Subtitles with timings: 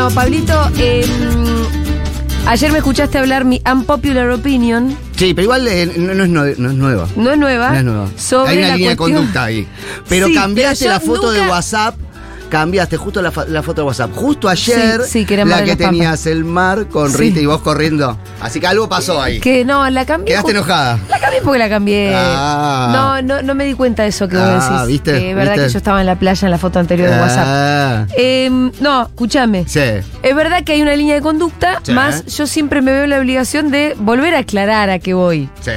[0.00, 1.04] Bueno, Pablito, eh,
[2.46, 6.56] ayer me escuchaste hablar mi unpopular opinion, Sí, pero igual eh, no, no es nue-
[6.56, 7.06] no es nueva.
[7.16, 8.08] no es nueva, No es nueva.
[8.16, 9.68] sobre Hay una la línea cuestión- de conducta ahí.
[10.08, 11.96] Pero Sí, cambiaste pero yo la foto de nunca- WhatsApp.
[12.50, 14.10] Cambiaste justo la, foto de WhatsApp.
[14.12, 17.12] Justo ayer, Sí, sí, que la que tenías el mar con.
[17.14, 18.18] Rita y vos corriendo.
[18.40, 19.40] Así que algo pasó ahí.
[19.40, 20.32] Que no, la cambié.
[20.34, 20.98] Quedaste enojada.
[21.08, 22.12] La cambié porque la cambié.
[22.14, 22.90] Ah.
[22.92, 24.88] No, no, no me di cuenta de eso que vos Ah, decís.
[24.88, 25.30] ¿viste?
[25.30, 25.66] Es verdad ¿Viste?
[25.68, 27.44] que yo estaba en la playa en la foto anterior de WhatsApp.
[27.46, 29.64] Ah, Em, no, escúchame.
[29.68, 29.80] sí.
[30.22, 33.70] Es verdad que hay una línea de conducta, más yo siempre me veo la obligación
[33.70, 35.48] de volver a aclarar a qué voy.
[35.62, 35.70] Sí,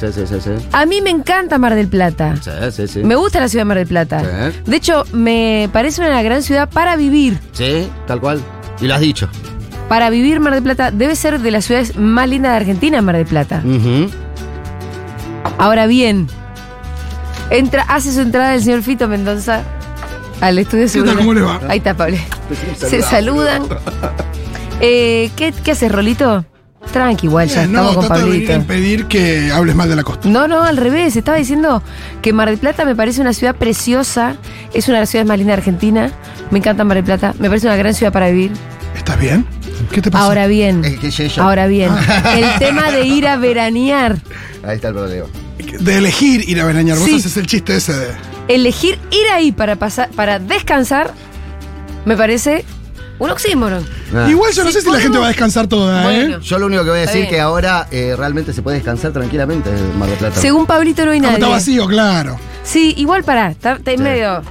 [0.00, 0.50] sí, sí, sí, sí.
[0.72, 2.34] A mí me encanta Mar del Plata.
[2.40, 3.02] Sí, sí, sí.
[3.02, 4.22] Me gusta la ciudad de Mar del Plata.
[4.66, 7.38] De hecho, me parece una gran ciudad para vivir.
[7.52, 8.40] Sí, tal cual.
[8.80, 9.28] Y lo has dicho.
[9.88, 13.16] Para vivir Mar del Plata debe ser de las ciudades más lindas de Argentina, Mar
[13.16, 13.62] del Plata.
[15.58, 16.28] Ahora bien,
[17.50, 19.62] entra, hace su entrada el señor Fito Mendoza
[20.40, 21.16] al estudio de seguridad.
[21.16, 21.60] ¿Cómo le va?
[21.68, 22.16] Ahí está, Pablo.
[22.76, 23.62] Se saludan.
[24.80, 26.44] Eh, ¿qué, ¿Qué haces, Rolito?
[26.92, 28.52] Tranqui, igual, ya no, estamos con de venir a Pablito.
[28.54, 30.28] impedir que hables mal de la costa.
[30.28, 31.16] No, no, al revés.
[31.16, 31.82] Estaba diciendo
[32.22, 34.36] que Mar del Plata me parece una ciudad preciosa.
[34.72, 36.10] Es una de las ciudades más lindas de Argentina.
[36.50, 37.34] Me encanta Mar del Plata.
[37.38, 38.52] Me parece una gran ciudad para vivir.
[38.96, 39.44] ¿Estás bien?
[39.92, 40.24] ¿Qué te pasa?
[40.24, 40.82] Ahora bien.
[40.84, 41.90] Es Ahora bien.
[42.36, 44.16] El tema de ir a veranear.
[44.64, 45.26] Ahí está el problema.
[45.80, 46.96] De elegir ir a veranear.
[46.98, 47.16] Vos Sí.
[47.16, 48.08] haces el chiste ese de.
[48.48, 51.12] Elegir ir ahí para pasar, para descansar,
[52.06, 52.64] me parece
[53.18, 53.84] un oxímoron.
[54.14, 54.26] Ah.
[54.28, 56.36] Igual yo no sé si la gente va a descansar toda, Bueno.
[56.36, 56.40] ¿eh?
[56.42, 57.34] Yo lo único que voy a Está decir bien.
[57.34, 60.40] que ahora eh, realmente se puede descansar tranquilamente en Mar del Plata.
[60.40, 61.42] Según Pablito no hay Como nadie.
[61.42, 62.38] está vacío, claro.
[62.64, 64.02] Sí, igual para, está, está en Sí.
[64.04, 64.42] medio.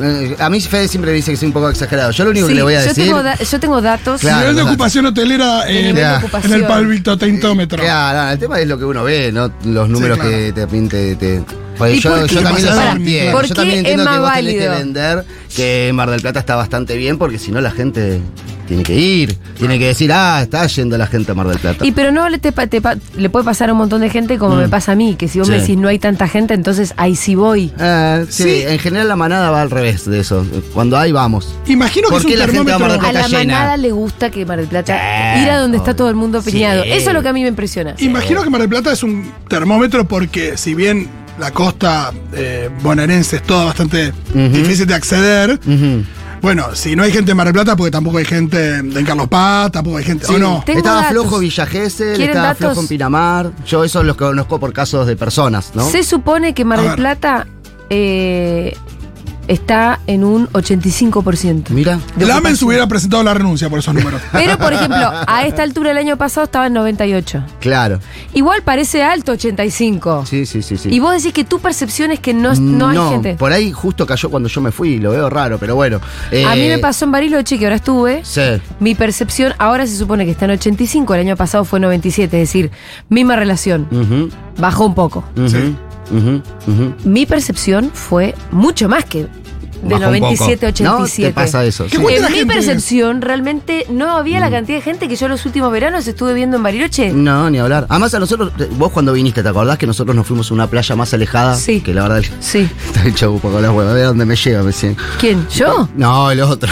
[0.00, 2.10] Eh, A mí Fede siempre dice que soy un poco exagerado.
[2.10, 3.04] Yo lo único Sí, que le voy a yo, decir.
[3.04, 4.20] tengo da- yo tengo datos.
[4.22, 6.16] Claro, Nivel de ocupación hotelera de en, nivel de ya.
[6.18, 6.52] ocupación.
[6.54, 7.82] en el palvito teintómetro.
[7.82, 10.30] Claro, no, el tema es lo que uno ve, no los números claro.
[10.30, 11.16] que te pinte.
[11.16, 13.32] Te, Porque ¿Y yo, yo también lo entiendo.
[13.32, 14.84] ¿por Yo también es entiendo que más vos tenés que válido?
[14.84, 15.24] vender
[15.54, 18.20] que Mar del Plata está bastante bien, porque si no la gente
[18.66, 19.36] tiene que ir.
[19.56, 21.86] Tiene que decir, ah, está yendo la gente a Mar del Plata.
[21.86, 24.10] Y pero no le, te, pa- te pa- le puede pasar a un montón de
[24.10, 24.58] gente como Mm.
[24.58, 27.14] me pasa a mí, que si vos me decís no hay tanta gente, entonces ahí
[27.14, 27.72] sí voy.
[27.78, 28.62] Ah, sí, Sí.
[28.66, 30.44] en general la manada va al revés de eso.
[30.74, 31.54] Cuando hay, vamos.
[31.68, 33.08] Imagino que ¿Por es un la gente va a Mar del termómetro.
[33.08, 33.54] A la llena.
[33.54, 34.98] manada le gusta que Mar del Plata
[35.36, 36.82] Sí, ir a donde está todo el mundo piñado.
[36.82, 36.90] Sí.
[36.90, 37.94] Eso es lo que a mí me impresiona.
[37.98, 43.36] Imagino que Mar del Plata es un termómetro porque si bien la costa eh, bonaerense
[43.36, 45.60] es toda bastante difícil de acceder,
[46.42, 49.26] bueno, si no hay gente en Mar del Plata, porque tampoco hay gente en Carlos
[49.28, 50.26] Paz, tampoco hay gente.
[50.32, 50.62] ¿O no?
[50.66, 51.10] Estaba datos.
[51.10, 52.58] flojo Villa Gesell, ¿Quieren estaba datos?
[52.58, 53.50] flojo en Pinamar.
[53.66, 55.88] Yo eso los conozco por casos de personas, ¿no?
[55.90, 56.94] Se supone que Mar del.
[56.94, 57.46] Plata
[57.90, 58.76] eh,
[59.48, 61.70] está en un 85%.
[61.70, 61.98] Mira.
[62.18, 64.20] Lamens hubiera presentado la renuncia por esos números.
[64.32, 67.42] Pero, por ejemplo, a esta altura del año pasado estaba en 98.
[67.60, 67.98] Claro.
[68.34, 70.24] Igual parece alto 85.
[70.26, 70.88] Sí, sí, sí, sí.
[70.92, 73.34] Y vos decís que tu percepción es que no, no hay gente.
[73.34, 75.96] por ahí justo cayó cuando yo me fui, lo veo raro, pero bueno.
[75.96, 78.24] A mí Eh, me pasó en Bariloche, que ahora estuve.
[78.24, 78.40] Sí.
[78.80, 82.48] Mi percepción ahora se supone que está en 85, el año pasado fue 97, es
[82.48, 82.70] decir,
[83.08, 83.86] misma relación.
[83.90, 85.24] Ujú, Bajó un poco.
[85.46, 85.74] Sí.
[87.04, 89.26] Mi percepción fue mucho más que
[89.82, 90.84] de Bajó un 97 a poco.
[90.84, 90.94] ¿No?
[90.96, 91.28] 87.
[91.28, 91.84] ¿Te pasa eso?
[91.86, 92.02] Qué Sí.
[92.16, 96.06] En mi percepción, realmente no había la cantidad de gente que yo los últimos veranos
[96.06, 97.12] estuve viendo en Bariloche.
[97.12, 97.86] No, ni hablar.
[97.88, 100.96] Además, a nosotros, vos cuando viniste, ¿te acordás que nosotros nos fuimos a una playa
[100.96, 101.54] más alejada?
[101.56, 101.80] Sí.
[101.80, 102.68] Que la verdad, Sí.
[102.86, 103.92] está hecho un poco las huevas.
[103.92, 104.96] A ver dónde me lleva, me decían.
[105.20, 105.46] ¿Quién?
[105.48, 105.88] ¿Yo?
[105.96, 106.70] No, el otro.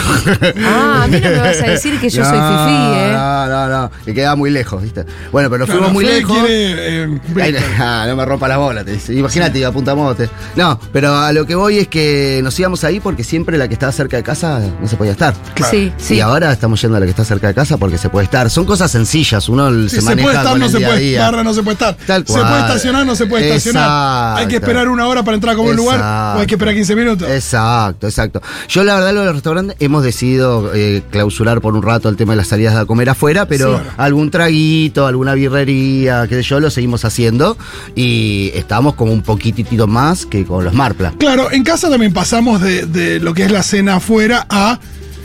[0.65, 3.11] Ah, a mí no me vas a decir que yo soy No, fifí, ¿eh?
[3.13, 3.91] No, no, no.
[4.05, 5.05] Que quedaba muy lejos, ¿viste?
[5.33, 6.39] Bueno, pero nos fuimos Claro, muy Fede lejos.
[6.39, 9.15] quiere, eh, Ay, ah, no me rompa la bola, te dice.
[9.15, 10.29] Imagínate, iba a punta mote.
[10.57, 13.75] No, pero a lo que voy es que nos íbamos ahí porque siempre la que
[13.75, 15.35] estaba cerca de casa no se podía estar.
[15.55, 15.71] Claro.
[15.71, 16.15] Sí, sí.
[16.17, 18.51] Y ahora estamos yendo a la que está cerca de casa porque se puede estar.
[18.51, 20.87] Son cosas sencillas, uno Si se se, maneja puede estar, con no el se día
[20.89, 21.25] puede día.
[21.27, 21.97] estar, no se puede estar.
[22.07, 24.39] Tal Se puede estacionar, no se puede estacionar.
[24.39, 26.01] Hay que esperar una hora para entrar a un lugar
[26.37, 27.29] o hay que esperar 15 minutos.
[27.29, 28.43] Exacto, exacto.
[28.69, 32.33] Yo la verdad lo del restaurante hemos decidido eh, clausurar por un rato el tema
[32.33, 33.85] de las salidas a comer afuera, pero Sí.
[33.97, 37.57] algún traguito, alguna birrería, qué sé yo, lo seguimos haciendo
[37.95, 41.13] y estamos como un poquitito más que con los Marpla.
[41.19, 44.79] Claro, en casa también pasamos de, de lo que es la cena afuera a.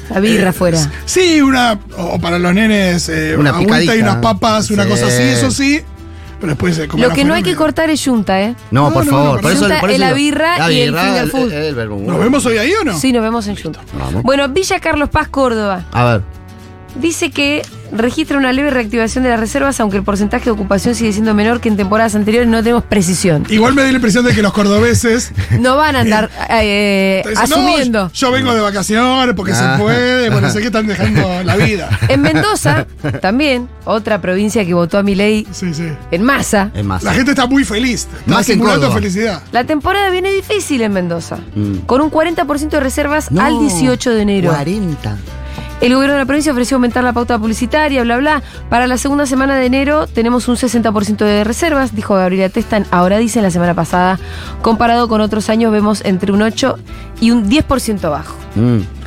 [0.09, 0.91] La birra eh, afuera.
[1.05, 1.79] Sí, una.
[1.97, 4.89] O para los nenes, eh, Una una agüita y unas papas, una Sí.
[4.89, 5.81] cosa así, eso sí.
[6.39, 8.55] Pero después se Lo que no hay que cortar es yunta, ¿eh?
[8.71, 9.35] No, No, por no, favor.
[9.35, 11.51] no, por eso, por eso es la birra y el finger el- food.
[11.51, 12.07] el vermouth.
[12.07, 12.97] ¿Nos vemos hoy ahí o no?
[12.97, 13.81] Sí, nos vemos en Junta.
[13.99, 14.23] Vamos.
[14.23, 15.85] Bueno, Villa Carlos Paz, Córdoba.
[15.91, 16.21] A ver.
[16.95, 21.11] Dice que registra una leve reactivación de las reservas, aunque el porcentaje de ocupación sigue
[21.13, 23.45] siendo menor que en temporadas anteriores, no tenemos precisión.
[23.49, 25.31] Igual me da la impresión de que los cordobeses.
[25.59, 28.11] No van a andar eh, dicen, "No, asumiendo.
[28.13, 29.75] yo vengo de vacaciones porque Ah.
[29.77, 31.89] se puede, porque sé que están dejando la vida.
[32.07, 32.85] En Mendoza,
[33.21, 35.87] también, otra provincia que votó a mi ley Sí, sí.
[36.11, 36.71] en masa.
[36.73, 37.03] Es más.
[37.03, 38.07] La gente está muy feliz.
[38.19, 38.95] Está Más en simulando Córdoba.
[39.01, 39.41] felicidad.
[39.51, 41.79] La temporada viene difícil en Mendoza, Mm.
[41.85, 44.51] con un 40% de reservas No, al 18 de enero.
[44.51, 45.17] 40.
[45.81, 48.43] El gobierno de la provincia ofreció aumentar la pauta publicitaria, bla, bla.
[48.69, 52.85] Para la segunda semana de enero tenemos un 60% de reservas, dijo Gabriela Testan.
[52.91, 54.19] Ahora dicen la semana pasada,
[54.61, 56.77] comparado con otros años, vemos entre un 8
[57.21, 58.35] y un 10% bajo.
[58.55, 58.98] Mm.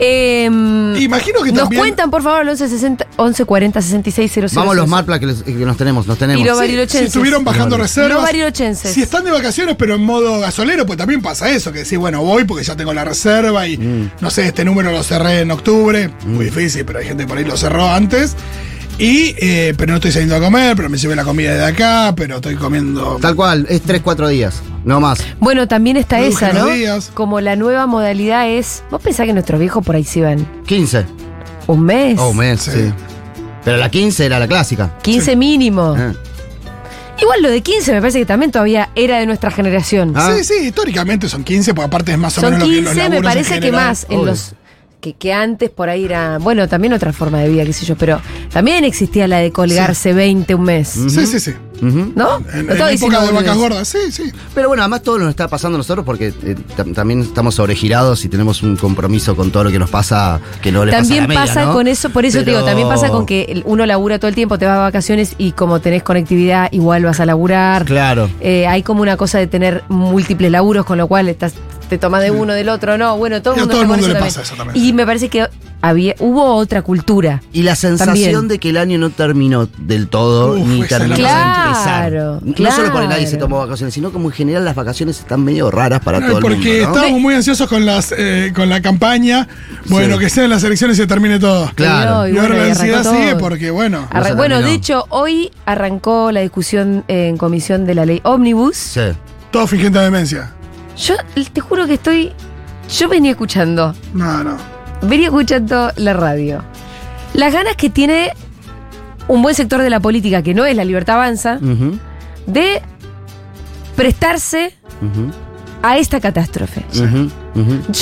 [0.00, 4.48] Em, Imagino que nos también- cuentan, por favor, al 11 60 11 40 66 00.
[4.54, 6.40] Vamos los Marpla que, les- que nos tenemos, nos tenemos.
[6.42, 6.98] Y los Sí, barilochenses.
[7.00, 8.32] si estuvieron bajando reservas.
[8.32, 8.92] Los.
[8.94, 12.22] Si están de vacaciones, pero en modo gasolero, pues también pasa eso, que decís, bueno,
[12.22, 14.10] voy porque ya tengo la reserva y Mm.
[14.20, 16.10] no sé, este número lo cerré en octubre.
[16.26, 18.36] Muy difícil, pero hay gente que por ahí lo cerró antes.
[18.98, 22.12] Y, eh, pero no estoy saliendo a comer, pero me llevé la comida de acá,
[22.16, 23.18] pero estoy comiendo.
[23.20, 25.20] Tal cual, es 3-4 días, no más.
[25.38, 26.66] Bueno, también está Reduje esa, ¿no?
[26.66, 27.10] días.
[27.14, 28.82] Como la nueva modalidad es.
[28.90, 31.04] ¿Vos pensás que nuestros viejos por ahí se iban 15.
[31.68, 32.18] un mes?
[32.18, 32.70] Oh, mes, Sí.
[32.72, 32.92] sí.
[33.64, 34.94] Pero la 15 era la clásica.
[35.02, 35.94] 15 mínimo.
[35.96, 36.14] Eh.
[37.20, 40.12] Igual lo de 15 me parece que también todavía era de nuestra generación.
[40.16, 40.32] Ah.
[40.36, 42.92] Sí, sí, históricamente son 15, porque aparte es más o Son menos lo que los
[42.94, 44.26] 15, me parece que más en obvio.
[44.30, 44.54] los
[45.00, 47.96] que, que antes por ahí era, bueno, también otra forma de vida, qué sé yo,
[47.96, 48.20] pero
[48.52, 51.52] también existía la de colgarse 20 un mes, Sí, sí, sí.
[51.80, 52.38] ¿no?
[52.52, 54.32] En, No en época de vacas gordas, sí, sí.
[54.52, 58.24] Pero bueno, además todo nos está pasando a nosotros porque eh, tam- también estamos sobregirados
[58.24, 61.22] y tenemos un compromiso con todo lo que nos pasa que no le También pasa
[61.24, 61.72] a la media, pasa ¿no?
[61.74, 64.58] con eso, por eso te digo, también pasa con que uno labura todo el tiempo,
[64.58, 67.84] te vas de vacaciones y como tenés conectividad, igual vas a laburar.
[67.84, 68.28] Claro.
[68.40, 71.54] Eh, hay como una cosa de tener múltiples laburos, con lo cual estás,
[71.88, 74.42] te tomas de uno, del otro, no, bueno, todo mundo, todo el mundo le pasa
[74.42, 74.84] eso también.
[74.84, 75.46] Y me parece que
[75.80, 77.40] había, hubo otra cultura.
[77.52, 78.48] Y la sensación También.
[78.48, 82.10] de que el año no terminó del todo, Uf, ni terminó de empezar.
[82.10, 85.44] Claro, No solo porque nadie se tomó vacaciones, sino como en general las vacaciones están
[85.44, 86.72] medio raras para No, todo el porque mundo.
[86.88, 86.94] ¿no?
[86.94, 89.46] estábamos muy ansiosos con las eh, con la campaña.
[89.86, 90.20] Bueno, Sí.
[90.20, 91.70] que sean las elecciones y se termine todo.
[91.76, 92.26] Claro.
[92.26, 94.08] Y Y ahora bueno, la ansiedad sigue porque, bueno.
[94.10, 98.76] Arran- bueno, de hecho, hoy arrancó la discusión en comisión de la ley Omnibus.
[98.76, 99.00] Sí.
[99.52, 100.52] Todo fingiendo demencia.
[100.98, 101.14] Yo
[101.52, 102.32] te juro que estoy.
[102.90, 104.56] Yo venía escuchando, No, no.
[105.02, 106.64] venía escuchando la radio.
[107.34, 108.32] Las ganas que tiene
[109.28, 111.58] un buen sector de la política, que no es la libertad avanza,
[112.46, 112.80] de
[113.96, 114.74] prestarse
[115.82, 116.84] a esta catástrofe.
[116.92, 117.04] Yo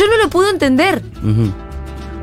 [0.07, 1.03] no lo puedo entender.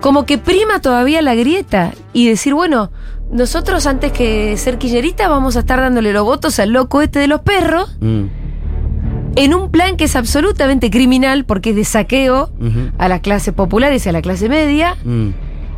[0.01, 2.91] Como que prima todavía la grieta y decir, bueno,
[3.31, 7.27] nosotros antes que ser quilleristas vamos a estar dándole los votos al loco este de
[7.27, 8.25] los perros Mm,
[9.35, 12.51] en un plan que es absolutamente criminal porque es de saqueo
[12.97, 14.95] a las clases populares y a la clase media.
[15.03, 15.29] mm.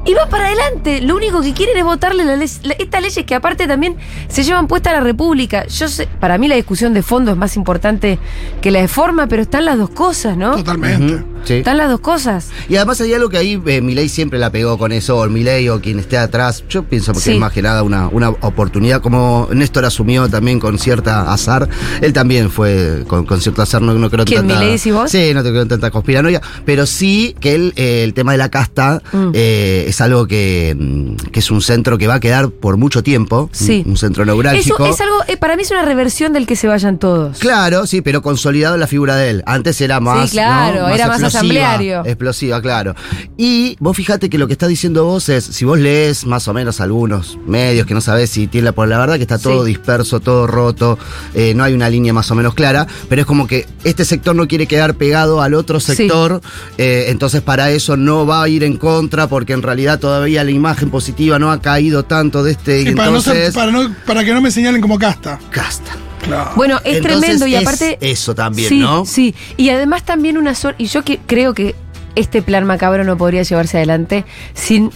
[0.07, 1.01] Y va para adelante.
[1.01, 3.95] Lo único que quieren es votarle la ley- la- estas leyes que aparte también
[4.27, 5.65] se llevan puesta a la República.
[5.65, 8.19] Yo sé, para mí la discusión de fondo es más importante
[8.61, 10.55] que la de forma, pero están las dos cosas, ¿no?
[10.57, 11.23] Totalmente.
[11.45, 11.53] Sí.
[11.55, 12.49] Están las dos cosas.
[12.69, 15.69] Y además hay algo que ahí eh, Milei siempre la pegó con eso, o Milei
[15.69, 16.63] o quien esté atrás.
[16.69, 17.31] Yo pienso que Sí.
[17.33, 21.67] es más que nada una, una oportunidad, como Néstor asumió también con cierta azar.
[22.01, 24.55] Él también fue con, con cierto azar, no, no creo ¿Quién, tanta.
[24.59, 25.09] Milei decís vos?
[25.11, 26.41] Sí, no te creo en tanta conspiranoia.
[26.65, 29.31] Pero sí que él, eh, el tema de la casta Mm.
[29.33, 33.03] eh, es algo que, mm, que es un centro que va a quedar por mucho
[33.03, 33.49] tiempo.
[33.51, 33.83] Sí.
[33.85, 34.85] Un, un centro Eso neurálgico.
[34.85, 37.39] es algo, eh, para mí es una reversión del que se vayan todos.
[37.39, 39.43] Claro, sí, pero consolidado en la figura de él.
[39.45, 40.31] Antes era más.
[40.31, 40.89] claro, ¿no?
[40.89, 42.05] era más asambleario.
[42.05, 42.95] Explosiva, claro.
[43.37, 46.53] Y vos fíjate que lo que está diciendo vos es, si vos lees más o
[46.53, 49.63] menos algunos medios que no sabés si tiene la, por la verdad que está todo
[49.65, 49.69] Sí.
[49.69, 50.97] disperso, todo roto,
[51.33, 54.35] eh, no hay una línea más o menos clara, pero es como que este sector
[54.35, 55.95] no quiere quedar pegado al otro Sí.
[55.95, 56.41] sector,
[56.77, 60.51] eh, entonces para eso no va a ir en contra, porque en realidad todavía la
[60.51, 62.81] imagen positiva no ha caído tanto de este.
[62.81, 63.55] Y y para, no ser- entonces.
[63.55, 65.39] para, no- para que no me señalen como casta.
[65.49, 65.91] Casta.
[66.25, 66.51] Claro.
[66.55, 67.97] Bueno, es Entonces tremendo y es aparte.
[68.01, 69.05] eso también, sí, ¿no?
[69.05, 70.83] Sí, y además también una suerte.
[70.83, 71.75] Y yo que, creo que
[72.15, 74.89] este plan macabro no podría llevarse adelante sin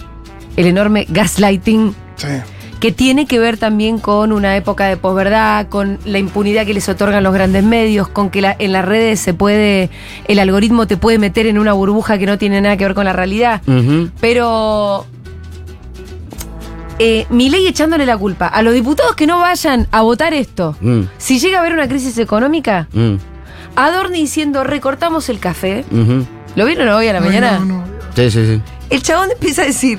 [0.56, 2.26] el enorme gaslighting Sí.
[2.80, 6.88] que tiene que ver también con una época de posverdad, con la impunidad que les
[6.88, 9.90] otorgan los grandes medios, con que la- en las redes se puede,
[10.26, 13.04] el algoritmo te puede meter en una burbuja que no tiene nada que ver con
[13.04, 13.60] la realidad.
[14.20, 15.06] Pero
[17.02, 20.76] eh, mi ley echándole la culpa a los diputados que no vayan a votar esto.
[20.80, 23.14] Mm, Si llega a haber una crisis económica, mm,
[23.76, 25.84] Adorni diciendo recortamos el café.
[25.90, 26.26] ujú.
[26.56, 27.58] ¿Lo vieron hoy a la Ay, mañana?
[27.60, 27.84] no, no.
[28.14, 28.62] Sí, sí, sí.
[28.90, 29.98] El chabón empieza a decir,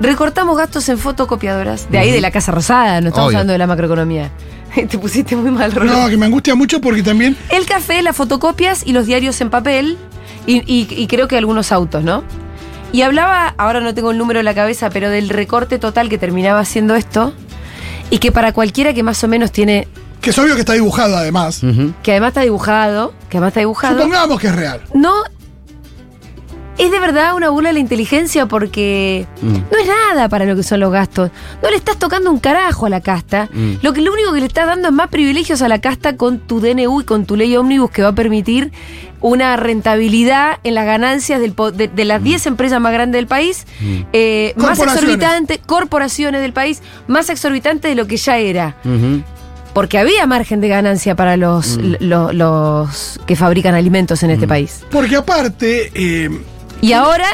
[0.00, 1.90] recortamos gastos en fotocopiadoras.
[1.90, 3.38] De ahí de la Casa Rosada, no estamos Obvio.
[3.38, 4.30] hablando de la macroeconomía.
[4.74, 5.92] Te pusiste muy mal, Rolo.
[5.92, 7.36] No, que me angustia mucho porque también.
[7.50, 9.96] El café, las fotocopias y los diarios en papel
[10.46, 12.24] y, y- y creo que algunos autos, ¿no?
[12.94, 16.16] Y hablaba, ahora no tengo el número en la cabeza, pero del recorte total que
[16.16, 17.32] terminaba haciendo esto
[18.08, 19.88] y que para cualquiera que más o menos tiene,
[20.20, 21.60] Que es obvio que está dibujado además.
[22.04, 24.80] Que además está dibujado, que además está dibujado, Supongamos que es real.
[24.94, 25.12] no,
[26.78, 29.52] es de verdad una burla de la inteligencia porque Mm.
[29.52, 31.30] no es nada para lo que son los gastos.
[31.62, 33.48] No le estás tocando un carajo a la casta.
[33.52, 33.74] Mm.
[33.82, 36.38] Lo que lo único que le estás dando es más privilegios a la casta con
[36.40, 38.72] tu DNU y con tu ley ómnibus que va a permitir
[39.20, 43.66] una rentabilidad en las ganancias del de, de las 10 empresas más grandes del país,
[44.12, 48.76] eh, más exorbitante, corporaciones del país, más exorbitante de lo que ya era.
[49.72, 51.94] Porque había margen de ganancia para los, Mm.
[52.00, 54.84] lo- los que fabrican alimentos en este país.
[54.90, 56.30] Porque aparte, eh,
[56.84, 57.26] Y ahora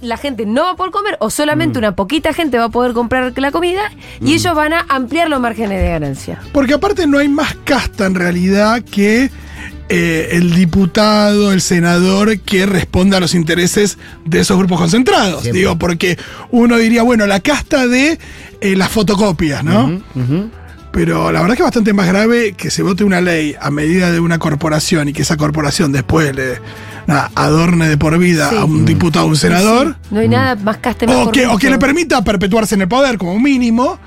[0.00, 1.30] la gente no va a poder comer o Mm.
[1.30, 3.82] solamente una poquita gente va a poder comprar la comida
[4.20, 6.40] y ellos van a ampliar los márgenes de ganancia.
[6.52, 9.30] porque aparte no hay más casta en realidad que
[9.88, 15.42] eh, el diputado, el senador que responda a los intereses de esos grupos concentrados.
[15.42, 15.60] Siempre.
[15.60, 16.18] Digo, porque
[16.50, 18.18] uno diría, bueno, la casta de
[18.62, 20.02] eh, las fotocopias, ¿no?
[20.90, 24.10] Pero la verdad que es bastante más grave que se vote una ley a medida
[24.12, 26.60] de una corporación y que esa corporación después le
[27.06, 28.56] nada, adorne de por vida Sí.
[28.56, 29.96] a un diputado o un senador.
[30.10, 32.88] No hay nada más caste más O que, o que le permita perpetuarse en el
[32.88, 33.98] poder como mínimo.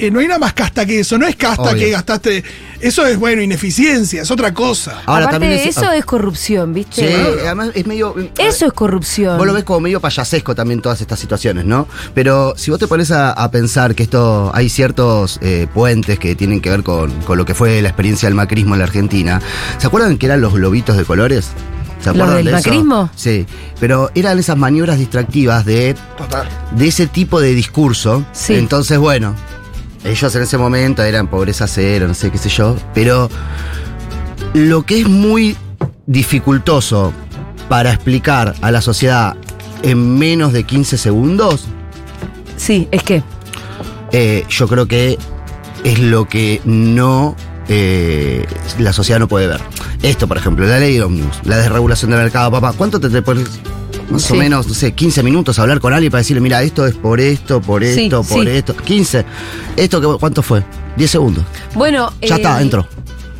[0.00, 1.74] Eh, no hay nada más casta que eso, no es casta Obvio.
[1.74, 2.44] que gastaste.
[2.80, 4.92] Eso es, bueno, ineficiencia, es otra cosa.
[5.06, 7.08] Ahora Aparte también de es- eso es corrupción, ¿viste?
[7.08, 7.14] Sí,
[7.44, 8.14] además es medio.
[8.38, 9.36] Eso es corrupción.
[9.38, 11.88] Vos lo ves como medio payasesco también todas estas situaciones, ¿no?
[12.14, 16.36] Pero si vos te pones a, a pensar que esto hay ciertos eh, puentes que
[16.36, 19.42] tienen que ver con, con lo que fue la experiencia del macrismo en la Argentina.
[19.78, 21.48] ¿Se acuerdan que eran los globitos de colores?
[22.00, 22.68] ¿Se ¿Los acuerdan del de eso?
[22.68, 23.10] macrismo?
[23.16, 23.46] Sí,
[23.80, 26.48] pero eran esas maniobras distractivas de, Total.
[26.72, 28.24] de ese tipo de discurso.
[28.32, 28.54] Sí.
[28.54, 29.34] Entonces, bueno,
[30.04, 33.28] ellos en ese momento eran pobreza cero, no sé qué sé yo, pero
[34.54, 35.56] lo que es muy
[36.06, 37.12] dificultoso
[37.68, 39.36] para explicar a la sociedad
[39.82, 41.66] en menos de 15 segundos,
[42.56, 43.22] Sí, es que.
[44.12, 45.16] eh, yo creo que
[45.84, 47.36] es lo que no
[47.68, 48.46] eh,
[48.78, 49.60] la sociedad no puede ver.
[50.02, 53.22] Esto, por ejemplo, la ley de ómnibus, la desregulación del mercado, papá, ¿cuánto te, te
[53.22, 53.48] pones?
[54.10, 54.32] Más Sí.
[54.32, 56.94] o menos, no sé, 15 minutos a hablar con alguien para decirle, mira, esto es
[56.94, 58.48] por esto, por Sí, esto, por sí.
[58.50, 58.74] esto.
[58.76, 59.24] 15.
[59.76, 60.64] ¿Esto cuánto fue?
[60.96, 61.44] 10 segundos.
[61.74, 62.10] Bueno.
[62.22, 62.86] Ya eh, está, entró.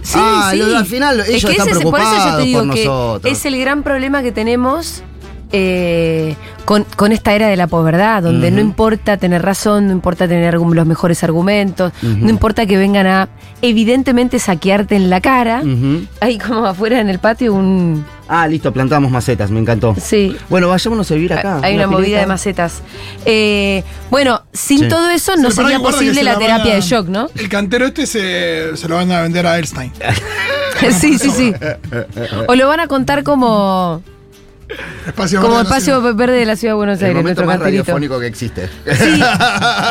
[0.03, 2.45] Sí, Ah, al final, Es ellos que están ese es- por eso yo te preocupados
[2.45, 3.33] digo por que nosotros.
[3.33, 5.03] es el gran problema que tenemos
[5.53, 10.29] eh, con, con esta era de la posverdad, donde no importa tener razón, no importa
[10.29, 13.29] tener los mejores argumentos, no importa que vengan a
[13.63, 15.63] evidentemente saquearte en la cara.
[16.21, 18.05] Hay como afuera en el patio un...
[18.31, 19.95] Ah, listo, plantamos macetas, me encantó.
[19.99, 20.37] Sí.
[20.51, 21.61] Bueno, vayámonos a vivir acá.
[21.63, 22.21] Hay una, movida pileta.
[22.21, 22.83] de macetas.
[23.25, 24.89] Eh, bueno, sin Sí.
[24.89, 27.31] todo eso no sería posible se la terapia a- de shock, ¿no?
[27.35, 29.93] El cantero este se, se lo van a vender a Einstein.
[31.01, 31.55] sí, sí, sí.
[32.49, 34.03] O lo van a contar como,
[35.07, 36.15] Espacio como Verde espacio Ciudad.
[36.15, 37.83] verde de la ciudad de Buenos El Aires, momento nuestro más canterito.
[37.85, 38.69] radiofónico que existe.
[38.69, 39.23] Sí.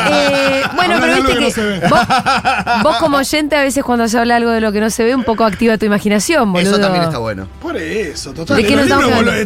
[0.10, 1.79] Eh, bueno, Habla pero viste que que, no se ve.
[1.89, 2.00] vos,
[2.84, 5.15] vos como oyente a veces cuando se habla algo de lo que no se ve,
[5.15, 6.72] un poco activa tu imaginación, boludo.
[6.72, 7.48] Eso también está bueno.
[7.62, 8.63] Por eso, total.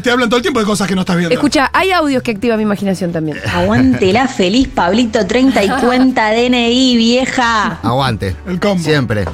[0.02, 1.34] Te hablan todo el tiempo de cosas que no estás viendo.
[1.34, 3.40] Escucha, hay audios que activan mi imaginación también.
[3.54, 7.80] Aguante la feliz Pablito 30 y cuenta DNI, vieja.
[7.82, 8.36] Aguante.
[8.48, 8.84] El combo.
[8.84, 9.26] Siempre.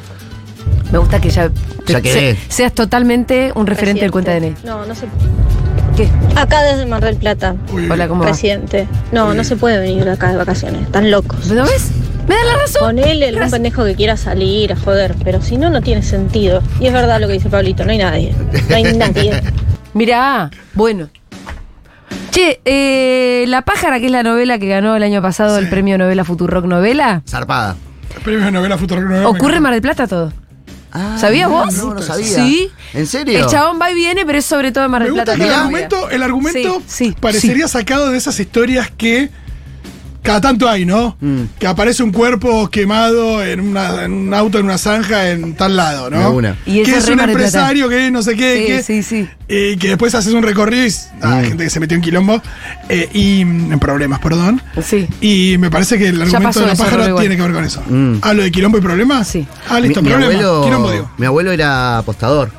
[0.91, 1.49] Me gusta que ya,
[2.49, 4.55] seas totalmente un referente del cuenta de N.
[4.63, 5.07] No, no se
[5.97, 6.07] ¿Qué?
[6.35, 8.27] Acá desde Mar del Plata, Uy, Hola, ¿cómo va?
[8.27, 8.87] presidente.
[9.11, 10.83] No, no se puede venir acá de vacaciones.
[10.83, 11.47] Están locos.
[11.47, 11.89] ¿No ves?
[12.27, 12.81] ¿Me da la razón?
[12.95, 16.61] Ponele algún pendejo que quiera salir a joder, pero si no, no tiene sentido.
[16.79, 18.35] Y es verdad lo que dice Pablito, no hay nadie.
[18.69, 19.41] No hay nadie.
[19.93, 21.09] Mirá, bueno.
[22.31, 25.97] Che, eh, La Pájara, que es la novela que ganó el año pasado el premio
[25.97, 27.75] novela Futurock Novela, Zarpada.
[28.23, 29.27] Premios de novela Futuro Novela.
[29.29, 30.31] ocurre en Mar del Plata todo.
[30.99, 31.73] Ah, ¿Sabías vos?
[31.75, 32.27] No, no sabía.
[32.43, 32.71] Sí.
[32.93, 33.39] ¿En serio?
[33.39, 35.37] El chabón va y viene, pero es sobre todo en Mar Me del gusta Plata.
[35.39, 39.29] que el argumento, el argumento Sí, sí, parecería sacado de esas historias que
[40.27, 41.17] cada tanto hay, ¿no?
[41.21, 41.41] Mm.
[41.57, 45.75] Que aparece un cuerpo quemado en, una- en un auto en una zanja en tal
[45.75, 46.31] lado, ¿no?
[46.31, 46.55] una.
[46.65, 49.29] Y que es un empresario que no sé qué, Sí, que, sí, sí.
[49.47, 50.91] eh, que después haces un recorrido y
[51.21, 51.33] ah, Mm.
[51.33, 52.41] hay gente que se metió en quilombo
[52.89, 54.61] eh, y mm, en problemas, perdón.
[54.83, 55.07] Sí.
[55.21, 57.81] Y me parece que el argumento de la pájara tiene que ver con eso.
[57.87, 58.15] Mm.
[58.21, 59.27] ¿Hablo de quilombo y problemas?
[59.27, 59.47] Sí.
[59.69, 60.33] Ah, listo, mi, mi problema.
[60.41, 61.11] abuelo, Quilombo, digo.
[61.17, 62.51] mi abuelo era apostador.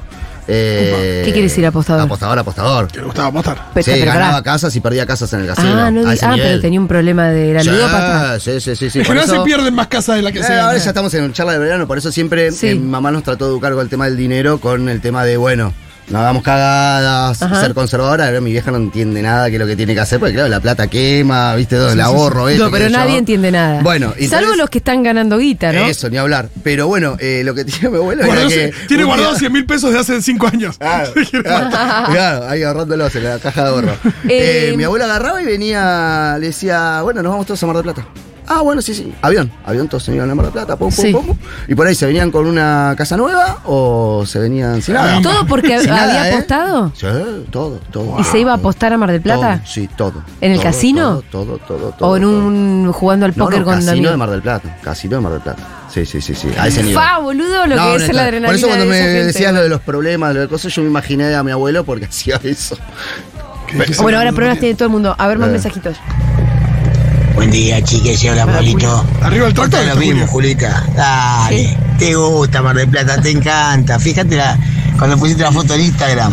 [0.50, 2.02] Eh, ¿Qué quiere decir apostador?
[2.07, 2.88] Apostador, apostador.
[2.88, 3.67] Que le gustaba apostar.
[3.75, 4.21] Pero, Sí, pero pará.
[4.21, 5.69] ganaba casas y perdía casas en el casino.
[5.78, 6.49] Ah, no, ah, nivel.
[6.49, 8.40] pero tenía un problema de la Sí, ludópata.
[8.40, 8.88] Sí, sí, sí.
[8.90, 10.78] sí En por general eso- se pierden más casas de las que Eh, se ahora
[10.78, 12.69] ya estamos en charla de verano, por eso siempre Sí.
[12.69, 15.25] eh, mi mamá nos trató de educar con el tema del dinero, con el tema
[15.25, 15.75] de, bueno,
[16.10, 17.60] no hagamos cagadas, Ajá.
[17.60, 18.26] ser conservadora.
[18.26, 20.48] Pero mi vieja no entiende nada que es lo que tiene que hacer, porque claro,
[20.48, 21.76] la plata quema, ¿viste?
[21.76, 22.96] Todo el ahorro, esto, No, pero yo.
[22.96, 23.82] nadie entiende nada.
[23.82, 25.80] Bueno, y Salvo entonces- los que están ganando guita, ¿no?
[25.86, 26.48] Eso, ni hablar.
[26.62, 28.72] Pero bueno, eh, lo que tenía mi abuelo Guardó- que.
[28.88, 30.78] tiene día- guardado 100 mil pesos de hace 5 años.
[30.78, 33.92] Claro, claro, ahí ahorrándolos en la caja de ahorro.
[34.28, 37.76] Eh, Eh, mi abuelo agarraba y venía, le decía, bueno, nos vamos todos a Mar
[37.76, 38.06] del Plata.
[38.50, 39.12] Ah, bueno, sí, sí.
[39.21, 39.50] Avión.
[39.67, 41.12] Avión, todos se iban a Mar del Plata, pum, pum, Sí.
[41.12, 41.37] pum.
[41.69, 45.21] Y por ahí se venían con una casa nueva o se venían sin nada.
[45.21, 46.33] ¿Todo porque Sin había nada, ¿eh?
[46.35, 46.93] apostado?
[46.97, 47.07] Sí,
[47.50, 48.17] todo, todo.
[48.19, 49.59] ¿Y se iba a apostar a Mar del Plata?
[49.59, 50.23] Todo, sí, todo.
[50.40, 51.23] ¿En el Todo, casino?
[51.31, 51.90] Todo, todo, todo.
[51.93, 52.38] todo ¿O en todo.
[52.47, 54.78] un jugando al No, póker no, con casino de Mar del Plata.
[54.83, 55.62] Casino de Mar del Plata.
[55.93, 56.49] Sí, sí, sí, sí.
[56.59, 56.95] A ese nivel.
[57.02, 58.47] Fa, boludo, lo No, que no es la adrenalina.
[58.49, 60.88] Por eso cuando de me decías lo de los problemas, lo de cosas, yo me
[60.88, 62.76] imaginé a mi abuelo porque hacía eso.
[64.00, 65.14] Bueno, ahora problemas tiene todo el mundo.
[65.19, 65.52] A ver más Eh.
[65.52, 65.97] mensajitos.
[67.38, 68.25] Buen día, chiques.
[68.25, 69.04] Hola, Pablito.
[69.23, 70.26] Arriba el tractor, lo mismo.
[70.26, 70.85] Julita.
[70.97, 71.76] Dale.
[71.97, 73.97] Te gusta Mar del Plata, te encanta.
[74.00, 74.59] Fíjate la,
[74.99, 76.33] cuando pusiste la foto en Instagram.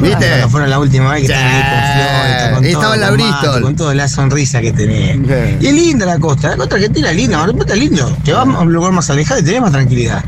[0.00, 0.26] ¿Viste?
[0.28, 3.62] Cuando fueron la última vez que te vi con Flor, con todo, la Bristol.
[3.62, 5.18] Con toda la sonrisa que tenés.
[5.60, 6.48] Y es linda la costa.
[6.48, 7.36] La costa argentina es linda.
[7.38, 8.16] Mar del Plata es lindo.
[8.24, 10.24] Te vas a un lugar más alejado y tenés más tranquilidad.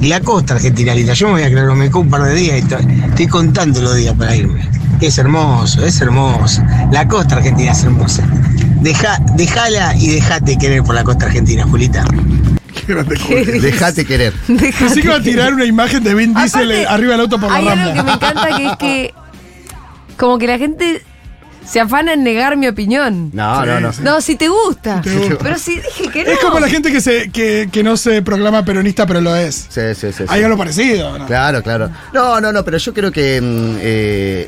[0.00, 1.12] Y la costa argentina es linda.
[1.14, 3.94] Yo me voy a con Mecó un par de días y to- estoy contando los
[3.94, 4.68] días para irme.
[5.00, 6.60] Es hermoso, es hermoso.
[6.90, 8.24] La costa argentina es hermosa.
[8.84, 12.04] Deja, dejala y dejate querer por la costa argentina, Julita.
[12.74, 13.62] Qué grande Julio.
[13.62, 14.34] Dejate querer.
[14.46, 17.40] Pensé que iba a tirar una imagen de Vin Diesel Aparte, eh, arriba del auto
[17.40, 19.14] por la Hay algo que me encanta que es que.
[20.18, 21.02] Como que la gente
[21.64, 23.30] se afana en negar mi opinión.
[23.32, 23.90] No, no, no.
[24.02, 25.02] No, si te gusta.
[25.02, 25.38] Si te gusta.
[25.42, 26.30] Pero si dije que no.
[26.32, 29.66] Es como la gente que, se, que, que no se proclama peronista, pero lo es.
[29.70, 30.12] Sí, sí, sí.
[30.12, 30.24] sí.
[30.28, 31.18] Hay algo parecido.
[31.18, 31.26] ¿no?
[31.26, 31.88] Claro, claro.
[32.12, 34.46] No, no, no, pero yo creo que mm, eh,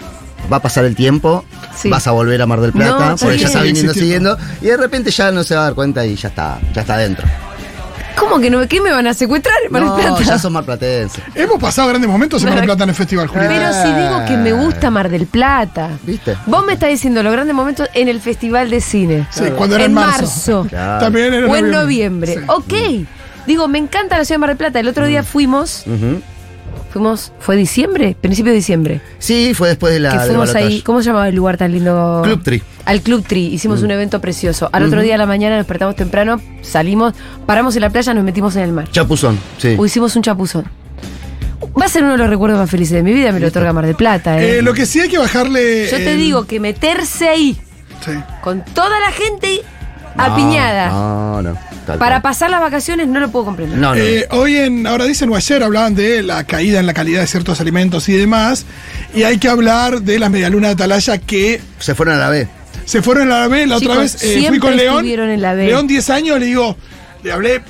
[0.53, 1.45] va a pasar el tiempo,
[1.77, 1.89] Sí.
[1.91, 4.67] vas a volver a Mar del Plata, No, porque ya está viniendo Sí, siguiendo, y
[4.67, 7.27] de repente ya no se va a dar cuenta y ya está, ya está adentro.
[8.19, 8.67] ¿Cómo que no?
[8.67, 10.23] ¿Qué me van a secuestrar en Mar del No, Plata?
[10.23, 11.23] ya son marplatenses.
[11.35, 13.47] Hemos pasado grandes momentos en Mar del Plata en el festival, Julio.
[13.47, 15.91] Pero si digo que me gusta Mar del Plata.
[16.03, 16.35] ¿Viste?
[16.47, 19.27] Vos me estás diciendo los grandes momentos en el Festival de Cine.
[19.31, 20.67] Sí, cuando era en marzo.
[20.67, 21.05] Claro.
[21.05, 22.37] También era O en noviembre.
[22.37, 22.41] Sí.
[22.47, 23.07] Ok.
[23.47, 24.81] Digo, me encanta la ciudad de Mar del Plata.
[24.81, 25.09] El otro Mm.
[25.09, 25.85] día fuimos.
[26.97, 27.31] Fuimos.
[27.41, 28.17] ¿Fue diciembre?
[28.19, 29.01] Principio de diciembre.
[29.19, 30.13] Sí, fue después de la.
[30.13, 30.81] que fuimos ahí.
[30.81, 32.23] ¿Cómo se llamaba el lugar tan lindo?
[32.25, 32.63] Club Tree.
[32.87, 33.49] Al Club Tree.
[33.49, 34.71] Hicimos un evento precioso.
[34.73, 37.13] Al otro día a la mañana nos despertamos temprano, salimos,
[37.45, 38.89] paramos en la playa, nos metimos en el mar.
[38.91, 39.77] Chapuzón, sí.
[39.79, 40.65] O hicimos un chapuzón.
[41.79, 43.75] Va a ser uno de los recuerdos más felices de mi vida, me lo otorga
[43.75, 44.41] Mar del Plata.
[44.41, 44.59] ¿eh?
[44.61, 45.89] Eh, lo que sí hay que bajarle.
[45.91, 47.59] Yo te digo que meterse ahí
[48.03, 48.13] Sí.
[48.43, 49.61] con toda la gente
[50.19, 51.59] apiñada No, no.
[51.87, 52.23] tal para cual.
[52.23, 53.79] pasar las vacaciones no lo puedo comprender.
[53.79, 54.01] No, no.
[54.01, 57.27] Eh, hoy en, ahora dicen o ayer hablaban de la caída en la calidad de
[57.27, 58.65] ciertos alimentos y demás.
[59.15, 62.49] Y hay que hablar de las medialunas de Atalaya que Se fueron a la B.
[62.85, 63.67] se fueron a la B.
[63.67, 64.97] La otra vez eh, fui con León.
[64.97, 65.67] estuvieron en la B.
[65.67, 66.77] León 10 años, le digo,
[67.23, 67.63] le hablé.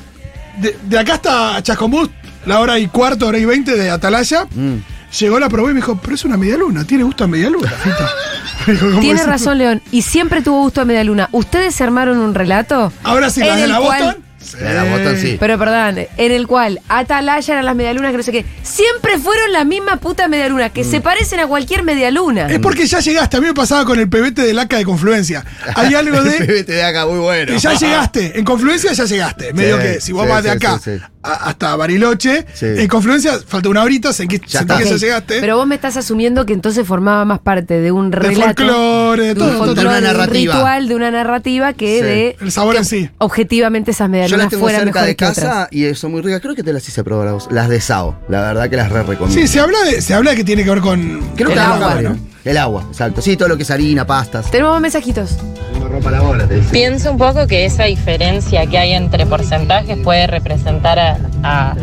[0.58, 2.08] De, de acá hasta Chascomús,
[2.46, 4.46] la hora y cuarto, hora y veinte de Atalaya.
[4.54, 4.76] Mm.
[5.18, 7.96] Llegó, la probé y me dijo, pero es una medialuna, tiene gusto a medialuna, Fito.
[8.66, 9.82] Me dijo, ¿cómo Tiene razón, León.
[9.92, 11.28] Y siempre tuvo gusto a media luna.
[11.30, 12.92] ¿Ustedes se armaron un relato?
[13.04, 14.24] Ahora sí, en las de la cual- Boston.
[14.52, 15.36] De la sí.
[15.38, 18.44] Pero perdón, en el cual Atalaya eran las medialunas que no sé qué.
[18.62, 20.90] Siempre fueron la misma puta medialuna, que Mm.
[20.90, 22.46] se parecen a cualquier medialuna.
[22.48, 23.36] Es porque ya llegaste.
[23.36, 25.44] A mí me pasaba con el pebete del ACA de Confluencia.
[25.74, 26.64] Hay algo de.
[26.64, 27.52] Te de acá muy bueno.
[27.52, 28.38] que ya llegaste.
[28.38, 29.52] En Confluencia ya llegaste.
[29.52, 31.02] Medio que si vos sí, vas de sí, acá sí, sí.
[31.22, 32.66] a- hasta Bariloche, Sí.
[32.66, 35.40] en Confluencia falta una horita, se, se Ya que ya llegaste.
[35.40, 38.44] Pero vos me estás asumiendo que entonces formaba más parte de un de relato.
[38.64, 40.54] folclore, de de todo, un de una de un narrativa.
[40.54, 42.02] ritual, de una narrativa que Sí.
[42.04, 43.10] de El sabor que en sí.
[43.18, 46.40] objetivamente esas Yo medialunas las tengo cerca de casa y son muy ricas.
[46.40, 47.48] Creo que te las hice probar a vos.
[47.50, 48.16] Las de Sao.
[48.28, 49.40] La verdad que las re recomiendo.
[49.40, 51.20] Sí, se habla, de, se habla de que tiene que ver con.
[51.36, 52.18] Creo El que agua, agua, ¿no?
[52.44, 53.20] El agua, exacto.
[53.22, 54.50] Sí, todo lo que es harina, pastas.
[54.50, 55.36] Tenemos más mensajitos.
[55.80, 56.68] No rompa la bola, te dice.
[56.70, 61.74] Pienso un poco que esa diferencia que hay entre porcentajes puede representar a, a-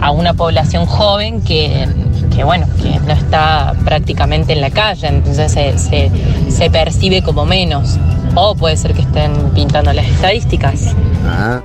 [0.00, 1.86] a una población joven que,
[2.34, 6.10] que, bueno, que no está prácticamente en la calle, entonces se, se-
[6.48, 7.98] se percibe como menos.
[8.34, 10.94] O puede ser que estén pintando las estadísticas.
[11.26, 11.60] Ah.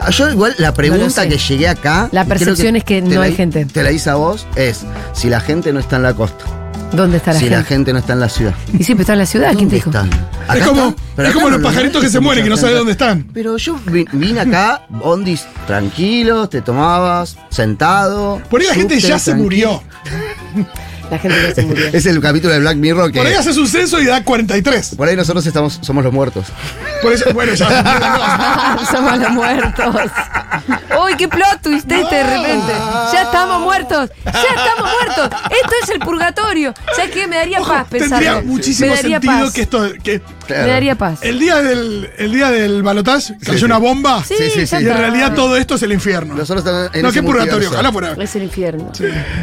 [0.00, 2.08] Ah, Yo igual la pregunta que llegué acá.
[2.12, 3.64] La percepción es que no hay gente.
[3.64, 6.44] Te la hice a vos, es si la gente no está en la costa,
[6.92, 7.56] ¿Dónde está la si gente?
[7.58, 8.54] la gente no está en la ciudad.
[8.78, 9.90] Y siempre está en la ciudad, ¿quién te ¿Dónde dijo?
[9.90, 10.10] están?
[10.56, 12.78] Es como, es como no los lo- pajaritos que se mueren, que no sabe gente.
[12.78, 13.26] dónde están.
[13.34, 18.40] Pero yo vi- vine acá, bondis tranquilos, te tomabas, sentado.
[18.48, 19.82] Por ahí la gente ya se murió.
[21.10, 21.86] La gente ya se murió.
[21.92, 23.18] Es el capítulo de Black Mirror que.
[23.18, 24.94] Por ahí haces un censo y da 43.
[24.96, 26.46] por ahí nosotros estamos, somos los muertos.
[27.02, 28.78] Por eso, bueno, ya.
[28.90, 29.94] Somos los muertos.
[31.04, 32.72] Uy, qué plot twist este de repente.
[33.12, 34.10] Ya estamos muertos.
[34.24, 35.40] Ya estamos muertos.
[35.50, 36.74] Esto es el purgatorio.
[36.96, 37.26] ¿Sabes qué?
[37.26, 38.16] Me daría Ojo, paz pensarlo.
[38.26, 39.52] tendría muchísimo Me daría sentido paz.
[39.52, 39.92] que esto.
[40.02, 40.66] Que Claro.
[40.66, 41.20] Me daría paz.
[41.22, 43.64] el día del, el día del balotaje cayó sí.
[43.64, 44.24] una bomba.
[44.24, 44.76] Sí, Sí, sí.
[44.80, 46.34] Y en realidad todo esto es el infierno.
[46.34, 48.14] Nosotros estamos en no, qué purgatorio, ojalá fuera.
[48.18, 48.90] Es el infierno.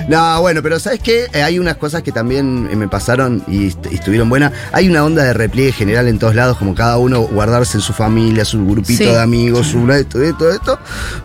[0.10, 1.28] No, bueno, pero ¿sabes qué?
[1.34, 4.52] Eh, hay unas cosas que también eh, me pasaron y, est- y estuvieron buenas.
[4.72, 7.94] Hay una onda de repliegue general en todos lados, como cada uno guardarse en su
[7.94, 9.06] familia, su grupito Sí.
[9.06, 10.80] de amigos, su esto, esto, esto.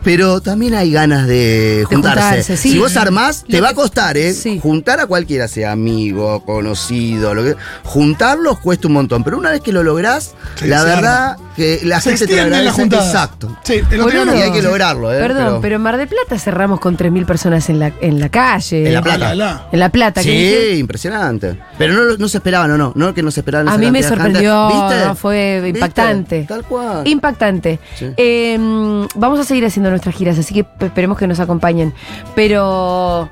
[0.05, 2.21] Pero también hay ganas de juntarse.
[2.23, 2.73] juntarse, sí.
[2.73, 4.33] Si vos armás, te va a costar, ¿eh?
[4.35, 4.59] Sí.
[4.63, 7.57] Juntar a cualquiera, sea amigo, conocido, lo que.
[7.85, 9.25] Juntarlos cuesta un montón.
[9.25, 12.41] Pero una vez que que lo lográs, Sí, la verdad que la Se gente te
[12.41, 12.71] agradece.
[12.73, 13.07] juntadas.
[13.07, 13.57] Exacto.
[13.63, 14.23] Sí, el otro día Boludo.
[14.23, 15.19] Y no- hay que lograrlo, ¿eh?
[15.21, 18.87] Perdón, pero, en Mar del Plata cerramos con 3.000 personas en la, en la calle.
[18.87, 19.19] En La Ah, Plata.
[19.19, 19.69] la, la.
[19.73, 20.23] En La Plata.
[20.23, 20.71] que.
[20.73, 21.59] Sí, impresionante.
[21.79, 22.93] Pero no, no se esperaban, ¿o no?
[22.97, 25.07] No que no se esperaban A mí me de sorprendió, ¿Viste?
[25.07, 25.79] no, fue ¿Viste?
[25.79, 26.45] impactante.
[26.49, 27.07] Tal cual.
[27.07, 27.79] Impactante.
[27.99, 28.07] Sí.
[28.17, 28.59] Eh,
[29.15, 31.95] vamos a seguir haciendo nuestras giras, así que esperemos que nos acompañen.
[32.35, 33.29] Pero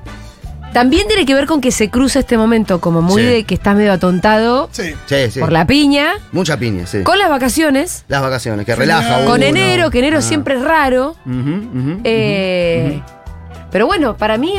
[0.73, 3.27] también tiene que ver con que se cruza este momento como muy Sí.
[3.27, 4.93] de que estás medio atontado Sí.
[5.07, 5.39] Sí, sí.
[5.39, 7.03] por la piña, Mucha piña, sí.
[7.03, 9.09] con las vacaciones, Las vacaciones, que Sí, relaja.
[9.15, 9.31] con uno.
[9.31, 10.21] con enero, que enero Ah.
[10.21, 11.15] siempre es raro.
[11.25, 13.01] Ujú, ujú, Eh,
[13.71, 14.53] Pero bueno, para mí,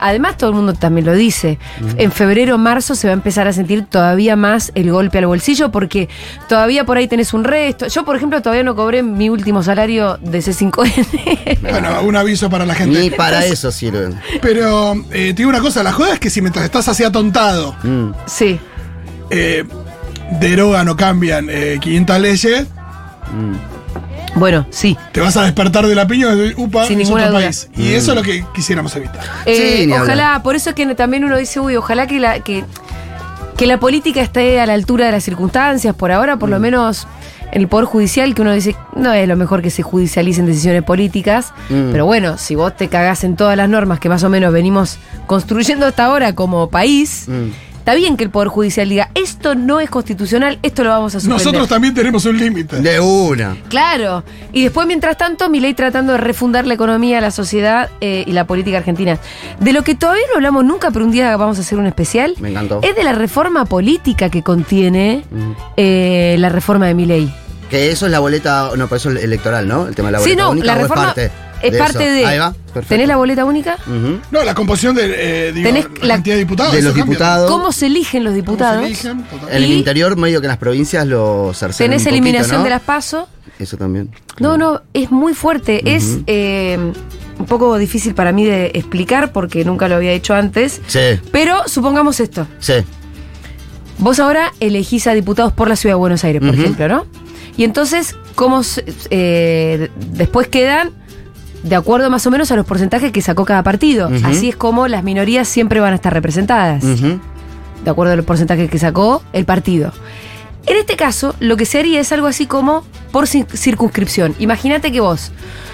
[0.00, 1.58] además todo el mundo también lo dice,
[1.96, 5.70] en febrero, marzo se va a empezar a sentir todavía más el golpe al bolsillo
[5.70, 6.08] porque
[6.48, 7.86] todavía por ahí tenés un resto.
[7.88, 11.58] Yo, por ejemplo, todavía no cobré mi último salario de C5N.
[11.60, 12.98] Bueno, un aviso para la gente.
[13.00, 14.18] Ni para eso sirven.
[14.40, 17.74] Pero eh, te digo una cosa, la joda es que si mientras estás así atontado,
[17.82, 18.10] Mm.
[18.26, 18.58] sí.
[19.30, 19.64] eh,
[20.40, 22.66] derogan o cambian eh, 500 leyes,
[24.38, 24.96] Bueno, sí.
[25.12, 27.40] te vas a despertar de la piña y upa, Sin es otro duda.
[27.40, 27.68] país.
[27.76, 29.22] Y eso es lo que quisiéramos evitar.
[29.46, 32.40] Eh, Sí, ni ojalá, por eso es que también uno dice, uy, ojalá que la,
[32.40, 32.64] que,
[33.56, 37.06] que la política esté a la altura de las circunstancias, por ahora, por lo menos
[37.50, 40.82] en el Poder Judicial, que uno dice, no es lo mejor que se judicialicen decisiones
[40.82, 41.90] políticas, Mm.
[41.92, 44.98] pero bueno, si vos te cagás en todas las normas que más o menos venimos
[45.26, 47.48] construyendo hasta ahora como país, Mm.
[47.88, 51.20] Está bien que el Poder Judicial diga, esto no es constitucional, esto lo vamos a
[51.20, 51.42] suspender.
[51.42, 52.82] Nosotros también tenemos un límite.
[52.82, 53.56] De una.
[53.70, 54.24] Claro.
[54.52, 58.32] Y después, mientras tanto, mi ley tratando de refundar la economía, la sociedad eh, y
[58.32, 59.18] la política argentina.
[59.58, 62.34] De lo que todavía no hablamos nunca, pero un día vamos a hacer un especial,
[62.40, 62.80] Me encantó.
[62.82, 65.52] es de la reforma política que contiene Mm.
[65.78, 67.32] eh, la reforma de mi ley.
[67.70, 69.86] Que eso es la boleta, no, pero eso es electoral, ¿no?
[69.88, 71.30] El tema de la Sí, boleta no, única, la ¿o es reforma parte
[71.62, 72.12] es de parte eso?
[72.14, 72.26] de...
[72.26, 72.88] Ahí va, perfecto.
[72.88, 73.76] ¿Tenés la boleta única?
[74.30, 76.72] No, la composición de eh, digo, Tenés la la- cantidad de diputados.
[76.72, 77.04] De los cambia.
[77.04, 77.50] diputados.
[77.50, 78.84] ¿Cómo se eligen los ¿Cómo se diputados?
[78.86, 79.24] eligen?
[79.50, 82.64] En el interior, medio que en las provincias lo cercenan Tenés un poquito, eliminación ¿no?
[82.64, 83.28] de las PASO.
[83.58, 84.10] Eso también.
[84.38, 85.94] No, no, es muy fuerte.
[85.96, 86.78] Es eh,
[87.38, 90.80] un poco difícil para mí de explicar porque nunca lo había hecho antes.
[90.86, 91.00] Sí,
[91.32, 92.46] Pero supongamos esto.
[92.60, 92.74] sí.
[94.00, 97.06] Vos ahora elegís a diputados por la ciudad de Buenos Aires, por ejemplo, ¿no?
[97.56, 100.92] Y entonces, ¿cómo se- eh, después quedan
[101.62, 104.10] de acuerdo más o menos a los porcentajes que sacó cada partido?
[104.24, 108.70] Así es como las minorías siempre van a estar representadas, de acuerdo a los porcentajes
[108.70, 109.92] que sacó el partido.
[110.66, 114.34] En este caso, lo que se haría es algo así como por cir- circunscripción.
[114.38, 115.32] Imagínate que vos,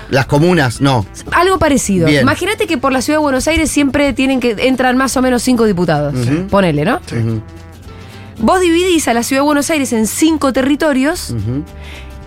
[0.09, 1.05] Las comunas, no.
[1.33, 2.09] algo parecido.
[2.09, 5.43] Imagínate que por la ciudad de Buenos Aires siempre tienen que entran más o menos
[5.43, 6.15] cinco diputados.
[6.15, 6.47] Ujú.
[6.47, 6.97] Ponele, ¿no?
[7.11, 7.43] Ujú.
[8.39, 11.35] Vos dividís a la ciudad de Buenos Aires en cinco territorios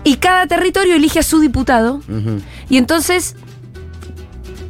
[0.04, 2.02] y cada territorio elige a su diputado
[2.68, 3.34] y entonces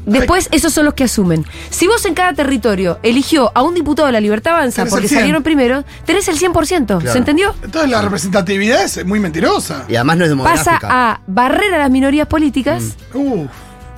[0.09, 1.45] después esos son los que asumen.
[1.71, 5.05] Si vos en cada territorio eligió a un diputado de la Libertad Avanza Tenés porque
[5.07, 5.21] el 100.
[5.21, 7.13] salieron primero, tenés el 100%, Claro.
[7.13, 7.55] ¿se entendió?
[7.63, 9.85] Entonces la representatividad es muy mentirosa.
[9.89, 10.89] Y además no es Pasa demográfica.
[11.13, 13.49] a barrer a las minorías políticas Uf.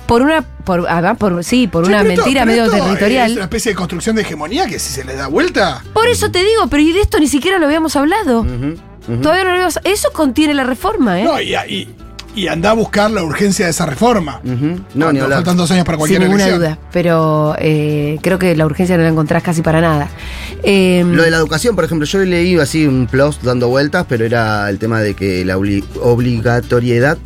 [0.07, 3.31] por una por, además por sí, por una pero mentira pero medio esto territorial.
[3.31, 5.83] Es una especie de construcción de hegemonía que si se le da vuelta.
[5.93, 8.41] Por eso te digo, pero y de esto ni siquiera lo habíamos hablado.
[8.41, 8.75] Ujú.
[9.21, 11.23] Todavía no lo habíamos Eso contiene la reforma, ¿eh?
[11.23, 11.95] No, y, y,
[12.35, 14.39] y anda a buscar la urgencia de esa reforma.
[14.43, 14.55] Ujú.
[14.55, 15.37] No, Cuando ni hablar.
[15.39, 16.59] faltan dos años para Sin cualquier ninguna elección.
[16.75, 20.09] duda, pero eh, creo que la urgencia no la encontrás casi para nada.
[20.63, 24.25] Eh, Lo de la educación, por ejemplo, yo leí así un plus dando vueltas, pero
[24.25, 27.17] era el tema de que la obli- obligatoriedad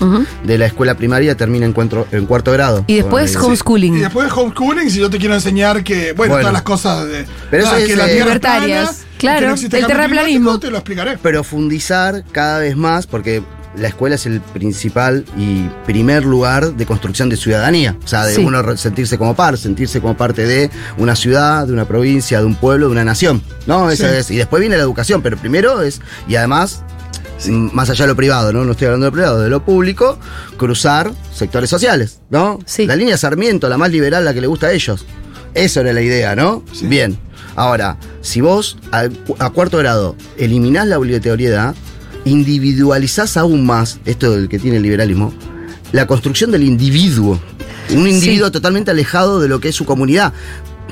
[0.44, 2.84] de la escuela primaria termina en, cuatro- en cuarto grado.
[2.88, 3.98] Y después Bueno, homeschooling.
[3.98, 6.38] Y después homeschooling, si yo te quiero enseñar que, bueno, Bueno.
[6.42, 7.26] todas las cosas de.
[7.52, 10.60] Pero eso ah, es, que la tierra Libertarias, plana, claro, que no el terraplanismo.
[10.60, 11.18] Te lo explicaré.
[11.18, 13.44] profundizar cada vez más, porque
[13.78, 17.98] la escuela es el principal y primer lugar de construcción de ciudadanía.
[18.04, 18.44] O sea, de Sí.
[18.44, 22.56] uno sentirse como par, sentirse como parte de una ciudad, de una provincia, de un
[22.56, 23.42] pueblo, de una nación.
[23.68, 23.90] ¿No?
[23.92, 24.16] Eso Sí.
[24.16, 24.32] es.
[24.32, 26.02] Y después viene la educación, pero primero es.
[26.28, 26.84] Y además.
[27.50, 28.64] Más allá de lo privado, ¿no?
[28.64, 30.18] No estoy hablando de lo privado, de lo público,
[30.56, 32.60] cruzar sectores sociales, ¿no?
[32.66, 32.86] Sí.
[32.86, 35.06] La línea Sarmiento, la más liberal, la que le gusta a ellos.
[35.54, 36.64] Eso era la idea, ¿no?
[36.84, 37.18] Bien.
[37.58, 39.10] Ahora, si vos a,
[39.40, 41.76] a cuarto grado eliminás la obligatoriedad,
[42.26, 45.34] individualizás aún más, esto del que tiene el liberalismo,
[45.92, 47.40] la construcción del individuo.
[47.92, 50.34] Un individuo totalmente alejado de lo que es su comunidad.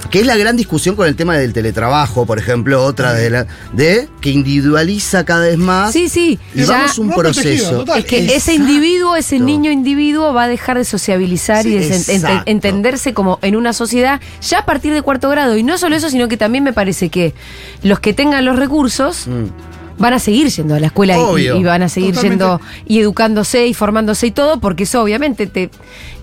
[0.10, 3.48] Que es la gran discusión con el tema del teletrabajo, por ejemplo, otra de la.
[3.74, 5.94] de que individualiza cada vez más.
[5.94, 6.40] Sí, sí.
[6.54, 7.86] Y ya- vamos un proceso.
[7.96, 13.14] es que ese individuo, ese niño individuo va a dejar de sociabilizar y de entenderse
[13.14, 15.58] como en una sociedad ya a partir de cuarto grado.
[15.58, 17.34] Y no solo eso, sino que también me parece que
[17.84, 19.46] los que tengan los recursos Mm.
[19.98, 21.56] Van a seguir yendo a la escuela y- Obvio.
[21.58, 22.44] y, van a seguir Totalmente.
[22.46, 25.70] yendo y educándose y formándose y todo, porque eso obviamente te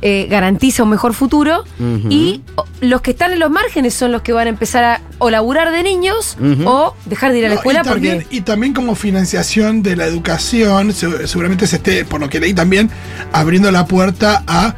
[0.02, 1.64] eh, garantiza un mejor futuro.
[2.08, 2.40] Y
[2.80, 5.70] los que están en los márgenes son los que van a empezar a o laburar
[5.72, 8.36] de niños o dejar de ir a la No, escuela y también, porque.
[8.36, 12.54] y también como financiación de la educación, se- seguramente se esté, por lo que leí
[12.54, 12.90] también,
[13.32, 14.74] abriendo la puerta a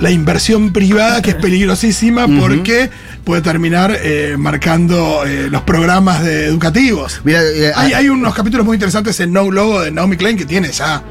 [0.00, 2.90] la inversión privada, que es peligrosísima porque
[3.22, 7.20] puede terminar eh, marcando eh, los programas de educativos.
[7.22, 10.38] Mira, eh, Hay, ah, hay unos capítulos muy interesantes en No Logo de Naomi Klein
[10.38, 11.02] que tiene ya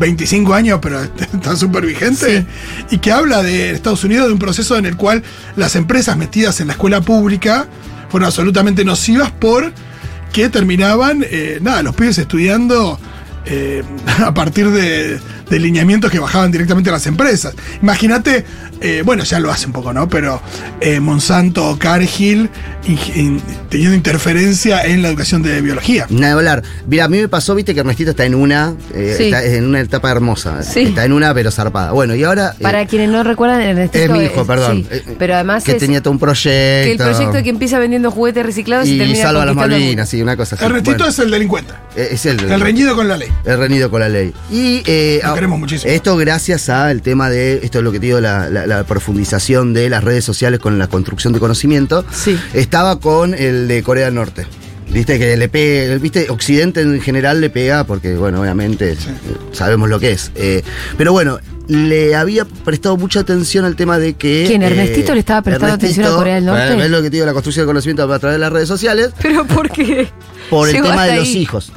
[0.00, 1.02] 25 años, pero
[1.34, 2.46] está súper vigente.
[2.90, 5.22] Y que habla de Estados Unidos de un proceso en el cual
[5.56, 7.66] las empresas metidas en la escuela pública
[8.08, 9.72] fueron absolutamente nocivas por
[10.32, 11.24] que terminaban,
[11.62, 13.00] nada, los pibes estudiando
[14.24, 15.18] a partir de,
[15.50, 17.54] de lineamientos que bajaban directamente a las empresas.
[17.82, 18.44] Imagínate,
[18.80, 20.08] eh, bueno, ya lo hace un poco, ¿no?
[20.08, 20.40] Pero
[20.80, 22.50] eh, Monsanto o Cargill
[22.86, 26.06] in- teniendo interferencia en la educación de biología.
[26.10, 26.62] Nada de hablar.
[26.86, 29.24] Mira, a mí me pasó, viste, que Ernestito está en una, eh, Sí.
[29.24, 30.62] está en una etapa hermosa.
[30.62, 30.80] Sí.
[30.80, 31.92] Está en una, pero zarpada.
[31.92, 32.54] Bueno, y ahora.
[32.58, 34.86] eh, Para quienes no recuerdan, Ernestito es mi hijo, perdón.
[34.90, 36.48] sí, pero además que es tenía todo un proyecto.
[36.48, 39.54] que el proyecto de que empieza vendiendo juguetes reciclados y, y termina salva a las
[39.54, 40.64] Malvinas, sí, una cosa así.
[40.64, 43.28] Ernestito Bueno, es el delincuente, es el, el reñido con la ley.
[43.44, 44.32] el reñido con la ley.
[44.50, 45.92] Y eh, queremos muchísimo.
[45.92, 49.72] Esto gracias al tema de, esto es lo que te digo, la, la- la profundización
[49.74, 52.04] de las redes sociales con la construcción de conocimiento.
[52.12, 52.38] Sí.
[52.54, 54.46] Estaba con el de Corea del Norte.
[54.90, 58.96] Viste que le pega, viste, Occidente en general le pega, porque bueno, obviamente eh,
[59.52, 60.32] sabemos lo que es.
[60.34, 60.62] Eh,
[60.96, 64.44] pero bueno, le había prestado mucha atención al tema de que.
[64.46, 66.66] ¿Quién, Ernestito le estaba prestando atención a Corea del Norte?
[66.68, 68.66] bueno, es lo que te digo, la construcción de conocimiento a través de las redes
[68.68, 70.08] sociales Pero ¿por qué?
[70.48, 71.70] por el tema de los hijos.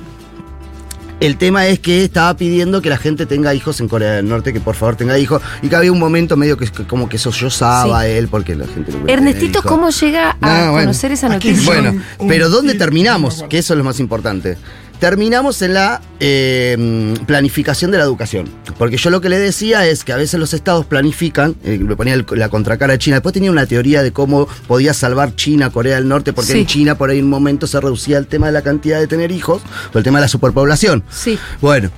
[1.21, 4.51] El tema es que estaba pidiendo que la gente tenga hijos en Corea del Norte,
[4.53, 7.19] que por favor tenga hijos, y que había un momento medio que, que como que
[7.19, 8.09] sollozaba Sí.
[8.09, 9.61] él porque la gente no Ernestito.
[9.61, 10.87] ¿cómo llega a No, bueno.
[10.87, 11.63] conocer esa noticia?
[11.63, 13.45] Bueno, pero ¿dónde terminamos?
[13.47, 14.57] Que eso es lo más importante.
[15.01, 18.47] Terminamos en la eh, planificación de la educación.
[18.77, 21.95] Porque yo lo que le decía es que a veces los estados planifican, eh, le
[21.95, 25.71] ponía el- la contracara de China, después tenía una teoría de cómo podía salvar China,
[25.71, 26.59] Corea del Norte, porque Sí.
[26.59, 29.07] en China por ahí en un momento se reducía el tema de la cantidad de
[29.07, 31.03] tener hijos, por el tema de la superpoblación.
[31.09, 31.39] Sí.
[31.61, 31.89] Bueno.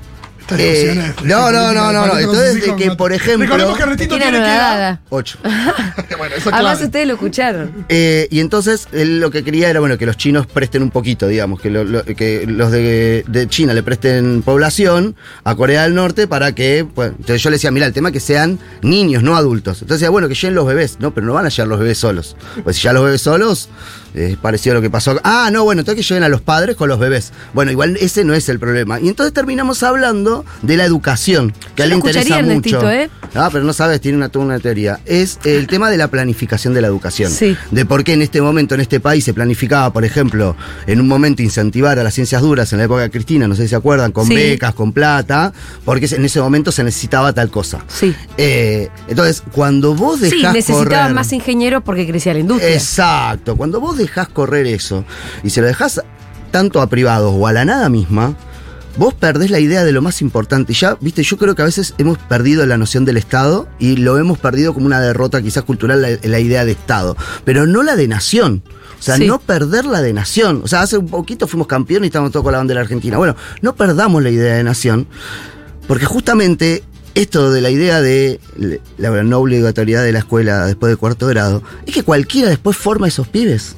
[0.43, 2.17] Estas eh, no, no, no, no, no.
[2.19, 3.45] Entonces, de que, por ejemplo.
[3.45, 4.47] Recordemos que Ernestito Tiene que edad.
[4.49, 5.01] anonadada.
[5.09, 5.37] Ocho.
[5.43, 6.85] bueno, eso es Además, clave.
[6.85, 7.85] ustedes lo escucharon.
[7.89, 11.27] Eh, y entonces él lo que quería era bueno que los chinos presten un poquito,
[11.27, 15.95] digamos, que, lo- lo- que los de, de China le presten población a Corea del
[15.95, 19.23] Norte para que, bueno, entonces yo le decía, mira, el tema es que sean niños,
[19.23, 19.81] no adultos.
[19.81, 21.97] Entonces decía, bueno, que lleguen los bebés, no, pero no van a llegar los bebés
[21.97, 22.35] solos.
[22.63, 23.69] Pues si ya los bebés solos,
[24.15, 25.19] eh, pareció lo que pasó.
[25.23, 27.31] Ah, no, bueno, entonces que lleguen a los padres con los bebés.
[27.53, 28.99] Bueno, igual ese no es el problema.
[28.99, 32.35] Y entonces terminamos hablando de la educación, que a él le interesa mucho.
[32.39, 33.09] Ernestito, ¿eh?
[33.35, 34.99] Ah, pero no sabes, tiene una, toda una teoría.
[35.05, 37.31] Es el tema de la planificación de la educación.
[37.31, 37.55] Sí.
[37.71, 40.55] De por qué en este momento, en este país, se planificaba, por ejemplo,
[40.87, 43.63] en un momento incentivar a las ciencias duras en la época de Cristina, no sé
[43.63, 44.35] si se acuerdan, con Sí.
[44.35, 45.51] becas, con plata,
[45.85, 47.79] porque en ese momento se necesitaba tal cosa.
[47.87, 48.15] Sí.
[48.37, 52.73] Eh, entonces, cuando vos dejás Sí, necesitaban correr- más ingenieros porque crecía la industria.
[52.73, 53.55] Exacto.
[53.55, 55.03] Cuando vos dejás correr eso
[55.43, 56.01] y se lo dejás
[56.51, 58.35] tanto a privados o a la nada misma,
[58.97, 60.73] vos perdés la idea de lo más importante.
[60.73, 63.97] Y ya, viste, yo creo que a veces hemos perdido la noción del Estado y
[63.97, 67.83] lo hemos perdido como una derrota quizás cultural la, la idea de Estado, pero no
[67.83, 68.63] la de nación.
[68.99, 69.27] O sea, Sí.
[69.27, 70.61] no perder la de nación.
[70.63, 73.17] O sea, hace un poquito fuimos campeones y estábamos todos con la bandera argentina.
[73.17, 75.07] Bueno, no perdamos la idea de nación,
[75.87, 76.83] porque justamente
[77.15, 78.39] esto de la idea de
[78.97, 83.05] la no obligatoriedad de la escuela después de cuarto grado, es que cualquiera después forma
[83.05, 83.75] a esos pibes.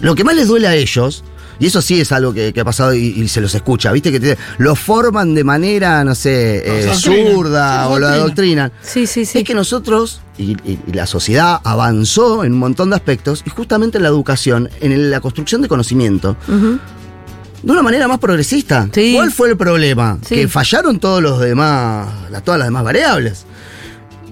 [0.00, 1.22] Lo que más les duele a ellos,
[1.58, 4.12] y eso sí es algo que, que ha pasado y, y se los escucha, ¿viste?
[4.12, 8.72] Que te- los forman de manera, no sé, eh, zurda o lo adoctrinan.
[8.82, 9.38] Sí, sí, sí.
[9.38, 13.50] Es que nosotros y, y- y la sociedad avanzó en un montón de aspectos y
[13.50, 16.36] justamente en la educación, en el- la construcción de conocimiento,
[17.62, 18.88] de una manera más progresista.
[18.92, 19.12] Sí.
[19.16, 20.18] ¿Cuál fue el problema?
[20.26, 20.34] Sí.
[20.36, 23.44] Que fallaron todos los demás, la- todas las demás variables.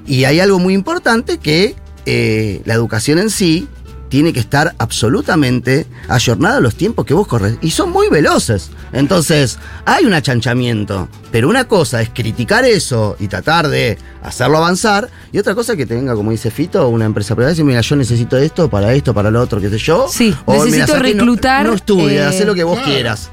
[0.06, 1.74] Y hay algo muy importante que
[2.06, 3.66] eh, la educación en sí
[4.14, 7.57] tiene que estar absolutamente ayornada a los tiempos que vos corres.
[7.62, 8.70] Y son muy veloces.
[8.92, 11.09] Entonces, hay un achanchamiento.
[11.33, 15.11] Pero una cosa es criticar eso y tratar de hacerlo avanzar.
[15.33, 17.81] Y otra cosa es que tenga, como dice Fito, una empresa privada y decir, mira,
[17.81, 20.07] yo necesito esto para esto, para lo otro, qué sé yo.
[20.09, 20.94] Sí, O, necesito.
[20.94, 22.92] No- reclutar, No, estudia, eh, haz lo que vos claro.
[22.92, 23.31] quieras.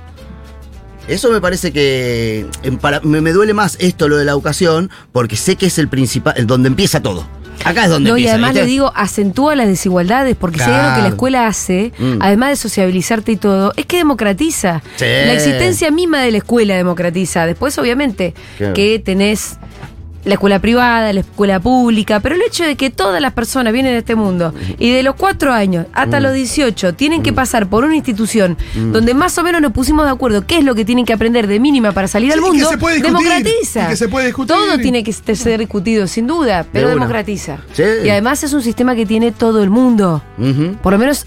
[1.07, 4.89] Eso me parece que em, para- me, me duele más esto, lo de la educación,
[5.11, 7.27] porque sé que es el principal, el donde empieza todo.
[7.63, 8.65] Acá es donde No, y además ¿viste?
[8.65, 11.07] le digo, acentúa las desigualdades, porque si hay algo que la Claro.
[11.09, 12.17] escuela hace, Mm.
[12.21, 14.81] además de sociabilizarte y todo, es que democratiza.
[14.95, 15.05] Sí.
[15.05, 17.45] La existencia misma de la escuela democratiza.
[17.45, 18.73] Después, obviamente, Claro.
[18.73, 19.57] que tenés
[20.23, 23.95] la escuela privada, la escuela pública, pero el hecho de que todas las personas vienen
[23.95, 26.23] a este mundo y de los cuatro años hasta Mm.
[26.23, 28.57] los 18 tienen que pasar por una institución
[28.91, 31.47] donde más o menos nos pusimos de acuerdo qué es lo que tienen que aprender
[31.47, 33.87] de mínima para salir Sí, al y que mundo, se puede discutir, democratiza.
[33.89, 34.55] que se puede discutir.
[34.55, 37.57] Todo tiene que ser discutido, sin duda, pero democratiza.
[37.73, 37.83] Sí.
[38.03, 40.21] Y además es un sistema que tiene todo el mundo.
[40.81, 41.25] Por lo menos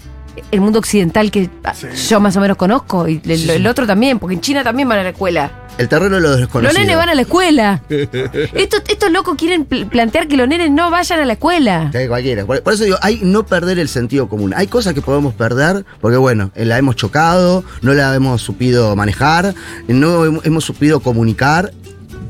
[0.51, 1.87] el mundo occidental que ah, Sí.
[2.09, 4.99] yo más o menos conozco, y el, el otro también, porque en China también van
[4.99, 5.51] a la escuela.
[5.77, 7.81] El terreno de los Los nenes van a la escuela.
[7.89, 11.91] estos, estos locos quieren pl- plantear que los nenes no vayan a la escuela.
[11.93, 12.45] Sí, cualquiera.
[12.45, 14.53] Por, por eso digo, hay no perder el sentido común.
[14.55, 18.95] Hay cosas que podemos perder porque, bueno, eh, la hemos chocado, no la hemos supido
[18.95, 19.53] manejar,
[19.89, 21.71] no hem- hemos supido comunicar,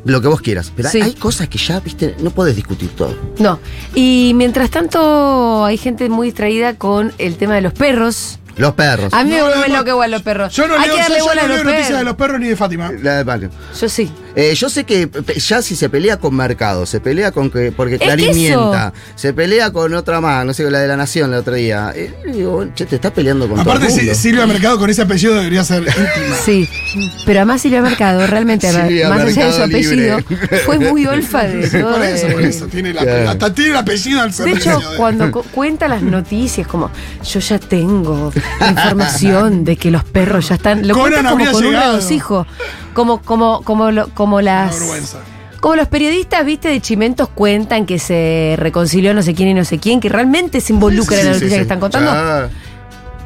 [0.05, 0.71] lo que vos quieras.
[0.75, 1.01] Pero Sí.
[1.01, 3.15] hay cosas que ya, viste, no podés discutir todo.
[3.39, 3.59] No.
[3.93, 8.39] Y mientras tanto, hay gente muy distraída con el tema de los perros.
[8.57, 9.13] Los perros.
[9.13, 10.53] A mí No, me vuelven loco igual los perros.
[10.55, 12.05] Yo no hay leo, que darle yo- yo bola no a los leo noticias de
[12.05, 12.91] los perros ni de Fátima.
[13.03, 13.47] La de Paco.
[13.81, 14.09] Yo sí.
[14.35, 17.97] Eh, yo sé que ya si se pelea con Mercado, se pelea con que porque
[17.97, 21.53] Clarín mienta, se pelea con otra más, no sé, la de la Nación el otro
[21.53, 21.93] día.
[21.95, 24.15] Eh, digo, che, te estás peleando con Aparte, todo el si-.
[24.15, 26.35] Silvia Mercado con ese apellido debería ser íntima.
[26.43, 26.69] Sí.
[27.25, 30.57] Pero además Silvia Mercado, realmente, Silvia más allá de su apellido, Libre.
[30.65, 32.65] fue muy olfa de todo por eso, de- por eso.
[32.67, 33.29] Tiene la- Claro.
[33.29, 36.91] hasta tiene el apellido al De hecho, cuando cu- cuenta las noticias, como
[37.23, 38.33] yo ya tengo
[38.69, 40.87] información de que los perros ya están.
[40.87, 41.91] Lo Conan cuenta como con un llegado.
[41.97, 42.47] regocijo.
[42.93, 44.79] Como, como, como, lo- como Una las.
[44.79, 45.17] vergüenza.
[45.61, 49.65] Como los periodistas, viste, de Chimentos cuentan que se reconcilió no sé quién y no
[49.65, 51.55] sé quién, que realmente se involucra en la noticia sí.
[51.55, 52.11] que están contando.
[52.13, 52.47] Ah,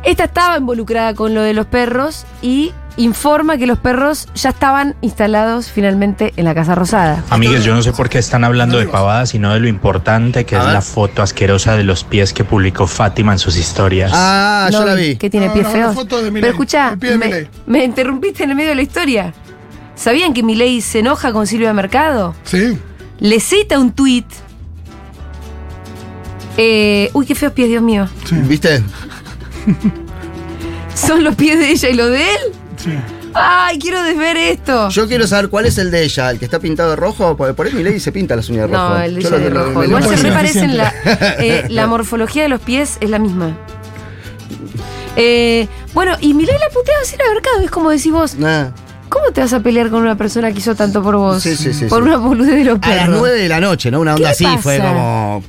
[0.03, 4.95] Esta estaba involucrada con lo de los perros y informa que los perros ya estaban
[5.01, 7.23] instalados finalmente en la Casa Rosada.
[7.29, 10.55] Amigues, yo no sé por qué están hablando de pavadas, sino de lo importante que
[10.55, 14.11] es la foto asquerosa de los pies que publicó Fátima en sus historias.
[14.13, 15.17] Ah, yo No, la vi.
[15.17, 15.85] Que tiene No, pies no, feos.
[15.87, 19.33] una foto de Milei, Pero escucha, me, me interrumpiste en el medio de la historia.
[19.99, 22.33] ¿Sabían que Milei se enoja con Silvia Mercado?
[22.45, 22.77] Sí.
[23.19, 24.25] Le cita un tuit.
[26.55, 28.07] Eh, uy, qué feos pies, Dios mío.
[28.31, 28.81] ¿Viste?
[30.95, 32.39] ¿Son los pies de ella y los de él?
[32.77, 32.91] Sí.
[33.33, 34.87] ¡Ay, quiero desver esto!
[34.87, 37.35] Yo quiero saber cuál es el de ella, el que está pintado de rojo.
[37.35, 38.89] Por, por ahí mi ley se pinta las uñas de rojo.
[38.91, 39.83] no, el de ella de rojo.
[39.83, 40.93] Igual se reparecen la,
[41.39, 43.57] eh, la morfología de los pies es la misma.
[45.17, 48.69] Eh, bueno, y Milei la putea así la mercado, es como decís vos, Nah.
[49.09, 51.41] ¿Cómo te vas a pelear con una persona que hizo tanto por vos?
[51.43, 52.09] Sí, sí, sí, Por sí.
[52.09, 53.09] una boludez de los A perros.
[53.09, 53.99] las 9 de la noche, ¿no?
[53.99, 54.57] Una onda ¿Qué así, pasa?
[54.59, 55.43] fue como.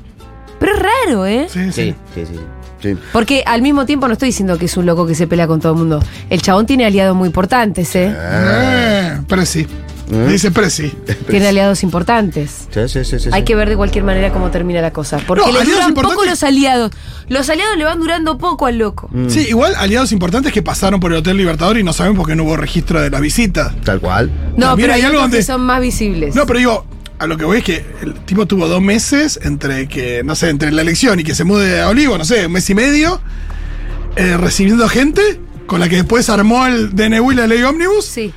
[0.59, 1.47] Pero es raro, ¿eh?
[1.51, 1.73] Sí, sí.
[1.73, 2.41] Sí, sí, sí.
[2.83, 2.99] sí.
[3.13, 5.61] Porque al mismo tiempo no estoy diciendo que es un loco que se pelea con
[5.61, 6.03] todo el mundo.
[6.29, 8.15] El chabón tiene aliados muy importantes, ¿eh?
[8.15, 9.67] Eh, Presi.
[10.13, 10.27] ¿Eh?
[10.29, 10.93] Dice Presi.
[11.29, 12.69] Tiene aliados importantes.
[12.73, 13.45] Sí, sí, sí, sí, Hay sí.
[13.45, 15.19] que ver de cualquier manera cómo termina la cosa.
[15.27, 16.91] Porque No, le duran poco los aliados.
[17.29, 19.09] Los aliados le van durando poco al loco.
[19.13, 19.29] Mm.
[19.29, 22.35] Sí, igual aliados importantes que pasaron por el Hotel Libertador y no sabemos por qué
[22.37, 23.75] no hubo registro de la visita.
[23.85, 24.31] Tal cual.
[24.57, 26.35] No, También pero hay algo que donde- son más visibles.
[26.35, 26.87] No, pero digo,
[27.19, 30.49] a lo que voy es que el tipo tuvo dos meses entre que, no sé,
[30.49, 33.21] entre la elección y que se mude a Olivo, no sé, un mes y medio,
[34.17, 38.05] eh, recibiendo gente con la que después armó el DNU y la ley Omnibus.
[38.05, 38.33] Sí.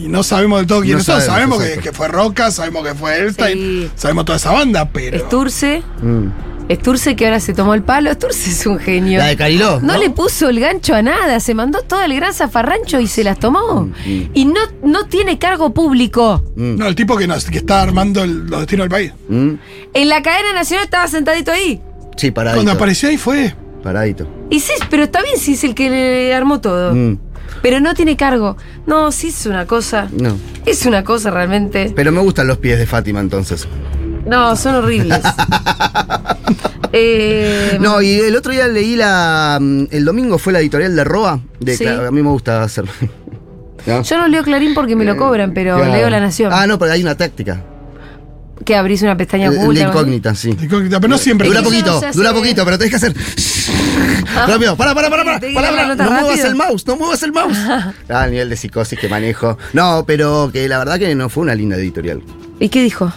[0.00, 1.22] Y no sabemos del todo quiénes No son.
[1.22, 3.90] sabemos, Sabemos que, fue Roca, sabemos que fue Elstein, Sí.
[3.96, 5.16] sabemos toda esa banda, pero.
[5.16, 5.82] Esturce.
[6.02, 6.26] Mm.
[6.68, 8.10] Esturce que ahora se tomó el palo.
[8.10, 9.18] Esturce es un genio.
[9.20, 9.80] La de Cariló.
[9.80, 13.24] No, le puso el gancho a nada, se mandó todo el gran zafarrancho y se
[13.24, 13.84] las tomó.
[13.86, 13.92] Mm,
[14.34, 16.44] Y no, no tiene cargo público.
[16.56, 16.76] Mm.
[16.76, 19.12] No, el tipo que, nos, que está armando el- los destinos del país.
[19.30, 19.52] Mm.
[19.94, 21.80] En la cadena nacional estaba sentadito ahí.
[22.18, 22.58] Sí, paradito.
[22.58, 23.54] Cuando apareció ahí fue.
[23.82, 24.28] Paradito.
[24.50, 26.92] Y sí, pero está bien si es el que le armó todo.
[27.62, 28.56] Pero no tiene cargo.
[28.86, 30.08] No, sí es una cosa.
[30.12, 30.36] No.
[30.66, 31.92] Es una cosa realmente.
[31.94, 33.66] Pero me gustan los pies de Fátima entonces.
[34.26, 35.20] No, son horribles.
[36.92, 39.58] Eh, No, y el otro día leí la.
[39.60, 41.38] mm, El domingo fue la editorial de Roa.
[41.60, 41.86] De, Sí.
[41.86, 42.84] A mí me gusta hacer.
[43.86, 44.02] ¿No?
[44.02, 45.92] Yo no leo Clarín porque me lo cobran, pero Claro.
[45.92, 46.50] leo La Nación.
[46.52, 47.62] Ah, no, pero hay una táctica.
[48.64, 49.80] Que abrís una pestaña oculta.
[49.80, 49.88] así.
[49.88, 50.50] incógnita, sí.
[50.50, 51.48] incógnita, Pero no siempre.
[51.48, 53.14] Dura poquito, dura poquito, pero tenés que hacer.
[54.46, 57.56] Rápido, para, para, para, para, la No muevas el mouse, no muevas el mouse.
[58.08, 59.58] Ah, el nivel de psicosis que manejo.
[59.72, 62.22] No, pero que la verdad que no fue una linda editorial.
[62.60, 63.12] ¿Y qué dijo?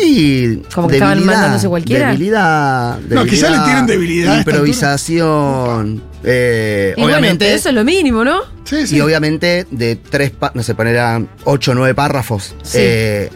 [0.00, 2.08] Y Como que estaban mandándose cualquiera.
[2.08, 6.02] Debilidad, No, quizá le tienen debilidad Improvisación.
[6.24, 7.52] eh, Y obviamente.
[7.52, 8.40] eso es lo mínimo, ¿no?
[8.64, 8.96] Sí, sí.
[8.96, 12.54] Y obviamente de tres, no sé, poner a ocho o nueve párrafos.
[12.62, 12.78] Sí.
[12.80, 13.30] eh,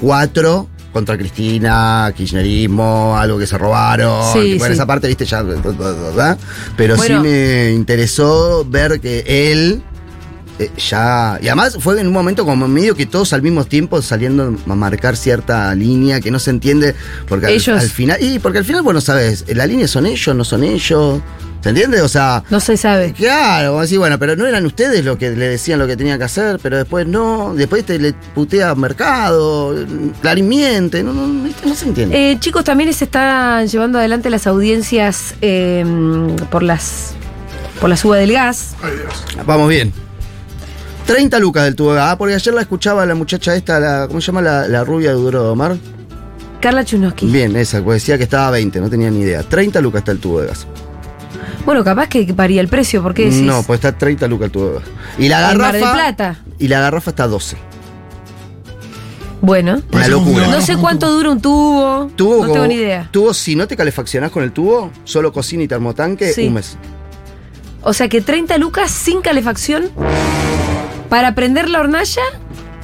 [0.00, 4.32] cuatro contra Cristina, kirchnerismo, algo que se robaron.
[4.32, 5.42] Sí, esa parte, viste, ya.
[5.42, 6.38] ¿verdad?
[6.76, 7.20] Pero Bueno.
[7.22, 9.82] sí me interesó ver que él
[10.58, 11.38] eh, ya.
[11.40, 14.74] Y además fue en un momento como medio que todos al mismo tiempo saliendo a
[14.74, 16.94] marcar cierta línea que no se entiende.
[17.28, 17.80] Porque al- Ellos.
[17.80, 18.22] Al, final.
[18.22, 21.20] Y porque al final, bueno, sabes, la línea son ellos, no son ellos.
[21.62, 22.02] ¿Se entiende?
[22.02, 22.44] O sea.
[22.50, 23.14] No se sabe.
[23.14, 26.24] Claro, decís, bueno, pero no eran ustedes los que le decían lo que tenía que
[26.24, 29.74] hacer, pero después no, después te le putea mercado,
[30.20, 32.32] Clarín miente, no, no, no, no se entiende.
[32.32, 35.82] Eh, chicos, también se están llevando adelante las audiencias eh,
[36.50, 37.14] por las
[37.80, 38.74] por la suba del gas.
[38.82, 39.46] Ay, Dios.
[39.46, 40.03] Vamos bien.
[41.06, 42.12] 30 lucas del tubo de gas.
[42.12, 44.42] Ah, porque ayer la escuchaba la muchacha esta, la, ¿cómo se llama?
[44.42, 45.76] La, la rubia de Duro de Omar.
[46.60, 47.26] Carla Chunoski.
[47.26, 49.42] Bien, esa, pues decía que estaba a 20, no tenía ni idea.
[49.42, 50.66] 30 lucas está el tubo de gas.
[51.66, 53.42] Bueno, capaz que varía el precio, ¿por qué decís?
[53.42, 54.82] No, pues está 30 lucas el tubo de gas.
[55.18, 55.94] Y la En Mar del garrafa.
[55.94, 56.38] Plata.
[56.58, 57.56] Y la garrafa está a 12.
[59.42, 59.82] Bueno.
[59.92, 60.46] Una locura.
[60.46, 62.10] No sé cuánto dura un tubo.
[62.16, 63.08] Tubo no como- tengo ni idea.
[63.10, 66.46] Tubo, si no te calefaccionás con el tubo, solo cocina y termotanque, Sí.
[66.46, 66.78] un mes.
[67.82, 69.90] O sea que 30 lucas sin calefacción
[71.08, 72.22] para prender la hornalla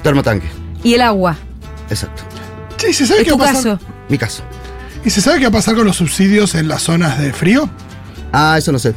[0.02, 0.48] Termotanque,
[0.82, 1.36] y el agua.
[1.90, 2.22] exacto.
[2.78, 3.78] Sí, ¿se sabe Es qué tu va a pasar?
[3.78, 3.90] caso.
[4.08, 4.42] Mi caso.
[5.04, 7.68] ¿Y se sabe qué va a pasar con los subsidios en las zonas de frío?
[8.32, 8.94] Ah, eso no sé.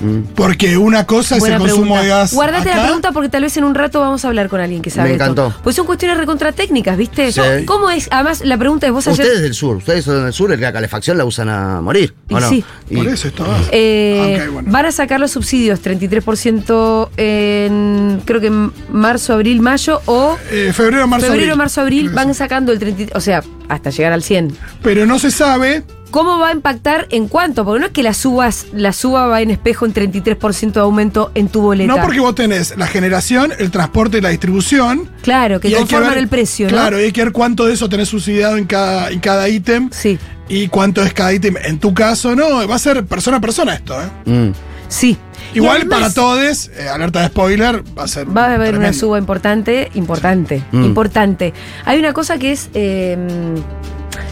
[0.00, 0.20] Mm.
[0.34, 2.32] Porque una cosa es Buena el consumo de gas.
[2.34, 4.90] Guardate la pregunta porque tal vez en un rato vamos a hablar con alguien que
[4.90, 5.10] sabe.
[5.10, 5.24] Me esto.
[5.24, 5.54] encantó.
[5.62, 7.30] Pues son cuestiones recontra técnicas, ¿viste?
[7.32, 7.40] Sí.
[7.66, 8.08] ¿Cómo es?
[8.10, 9.24] Además, la pregunta es vos ayer.
[9.26, 12.14] Ustedes del sur, ustedes son del sur, la calefacción la usan a morir.
[12.28, 12.48] Y ¿o no?
[12.48, 12.64] sí.
[12.88, 13.58] Y- Por eso estaba.
[13.72, 14.70] Eh, bueno.
[14.72, 20.72] Van a sacar los subsidios 33% en creo que en marzo, abril, mayo o Eh,
[20.74, 21.58] febrero, marzo, febrero, abril.
[21.58, 24.56] marzo, abril van sacando el 30, o sea, hasta llegar al 100.
[24.82, 25.82] Pero no se sabe.
[26.10, 27.64] ¿Cómo va a impactar en cuánto?
[27.64, 31.30] Porque no es que la subas, la suba va en espejo en 33% de aumento
[31.34, 31.94] en tu boleta.
[31.94, 35.08] No porque vos tenés la generación, el transporte y la distribución.
[35.22, 36.72] Claro, que conforman ver- el precio, ¿no?
[36.72, 39.88] Claro, y hay que ver cuánto de eso tenés subsidiado en cada, en cada ítem.
[39.92, 41.54] Sí, Y cuánto es cada ítem.
[41.64, 42.66] En tu caso, no.
[42.66, 44.06] Va a ser persona a persona esto, ¿eh?
[44.24, 44.50] Mm.
[44.90, 45.16] Sí.
[45.54, 48.26] Igual además, para todos, eh, alerta de spoiler, va a ser.
[48.36, 50.84] Va a haber una suba importante, importante, Mm.
[50.84, 51.54] importante.
[51.86, 52.68] Hay una cosa que es.
[52.74, 53.16] eh,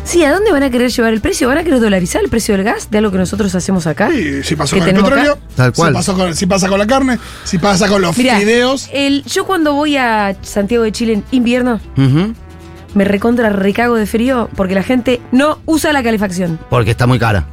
[0.04, 1.48] sí, ¿a dónde van a querer llevar el precio?
[1.48, 4.10] ¿Van a querer dolarizar el precio del gas de algo que nosotros hacemos acá?
[4.12, 5.40] Sí, si pasó con el petróleo, acá.
[5.56, 5.88] Tal cual.
[5.92, 8.88] Si, pasó con- si pasa con la carne, si pasa con los Mirá, fideos.
[8.92, 11.80] el, yo cuando voy a Santiago de Chile en invierno,
[12.94, 16.58] me recontra recago de frío porque la gente no usa la calefacción.
[16.70, 17.46] Porque está muy cara.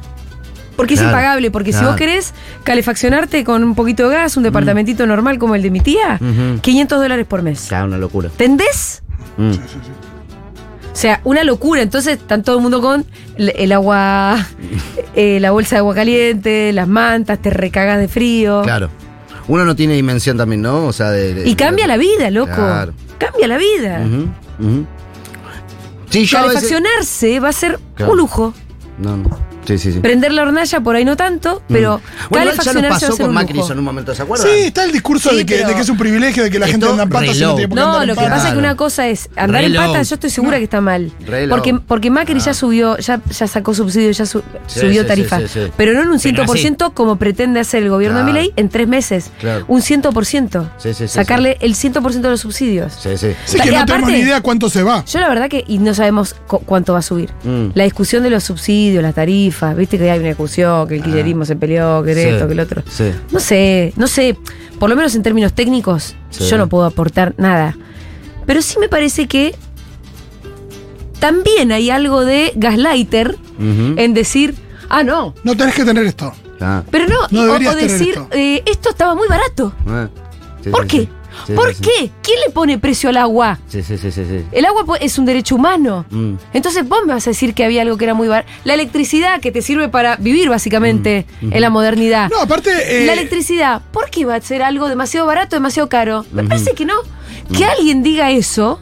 [0.76, 5.06] Porque es impagable, porque si vos querés calefaccionarte con un poquito de gas, un departamentito
[5.06, 6.60] normal como el de mi tía, Ujú.
[6.60, 7.66] 500 dólares por mes.
[7.68, 8.28] Claro, una locura.
[8.28, 9.02] ¿Entendés?
[9.38, 9.50] Mm.
[9.52, 11.82] O sea, una locura.
[11.82, 13.04] Entonces están todo el mundo con
[13.36, 14.46] el, agua,
[15.14, 18.62] eh, la bolsa de agua caliente, las mantas, te recagas de frío.
[18.62, 18.88] Claro.
[19.48, 20.86] Uno no tiene dimensión también, ¿no?
[20.86, 21.34] O sea, de.
[21.34, 22.52] de- Y cambia la vida, loco.
[22.54, 22.92] Claro.
[23.18, 24.00] Cambia la vida.
[26.10, 28.12] Sí, yo veces- Calefaccionarse va a ser Claro.
[28.12, 28.54] un lujo.
[28.98, 29.38] No, no.
[29.66, 30.00] Sí, sí, sí.
[30.00, 32.28] Prender la hornalla por ahí no tanto, pero Mm.
[32.30, 34.48] Bueno, ya pasó ser con un Macri en un momento, ¿se acuerdan?
[34.48, 36.58] Sí, está el discurso Sí, de, que, pero de que es un privilegio, de que
[36.58, 38.52] la gente anda en patas no tiene por qué No, andar lo que pasa es
[38.54, 41.12] que una cosa es andar en patas, yo estoy segura que está mal.
[41.26, 41.56] Reloj.
[41.58, 42.54] Porque, porque Macri ya Ah.
[42.54, 45.38] subió, ya, ya sacó subsidio, ya su- Sí, subió sí, tarifa.
[45.40, 45.72] sí, sí, sí.
[45.76, 48.26] Pero no en un Pero 100% como pretende hacer el gobierno Claro.
[48.32, 49.30] de Milei en tres meses.
[49.40, 49.64] Claro.
[49.68, 50.70] Un 100%.
[50.78, 52.92] Sí, sí, sí, Sacarle el 100% de los subsidios.
[53.00, 53.28] Sí, sí.
[53.44, 55.04] Sí, que no tenemos ni idea cuánto se va.
[55.04, 57.30] Yo la verdad que, y no sabemos cu- cuánto va a subir.
[57.44, 57.68] Mm.
[57.74, 61.44] La discusión de los subsidios, las tarifas, viste que hay una discusión, que el kirchnerismo
[61.44, 62.82] se peleó, que Sí, esto, que el otro.
[62.88, 63.10] sí.
[63.30, 64.36] No sé, no sé,
[64.78, 66.44] por lo menos en términos técnicos, Sí.
[66.48, 67.76] yo no puedo aportar nada.
[68.46, 69.54] Pero sí me parece que
[71.18, 74.54] también hay algo de gaslighter en decir,
[74.88, 76.32] ah, no, No tenés que tener esto.
[76.60, 76.82] Ah.
[76.90, 78.28] pero no, No o- o, deberías tener decir, esto.
[78.32, 79.74] eh, esto estaba muy barato.
[79.86, 80.08] Ah.
[80.62, 81.08] Sí, ¿Por sí, qué?
[81.46, 81.52] Sí.
[81.54, 81.82] ¿Por sí, sí.
[81.82, 82.10] qué?
[82.22, 83.58] ¿Quién le pone precio al agua?
[83.68, 84.24] Sí, sí, sí, sí.
[84.24, 84.44] sí.
[84.52, 86.04] El agua es un derecho humano.
[86.10, 86.34] Mm.
[86.52, 88.48] Entonces vos me vas a decir que había algo que era muy barato.
[88.64, 91.52] La electricidad que te sirve para vivir básicamente Mm.
[91.52, 92.30] en la modernidad.
[92.30, 92.70] No, aparte.
[93.02, 96.24] eh, La electricidad, ¿por qué va a ser algo demasiado barato, demasiado caro?
[96.32, 96.94] Me parece que no.
[97.56, 98.80] Que alguien diga eso,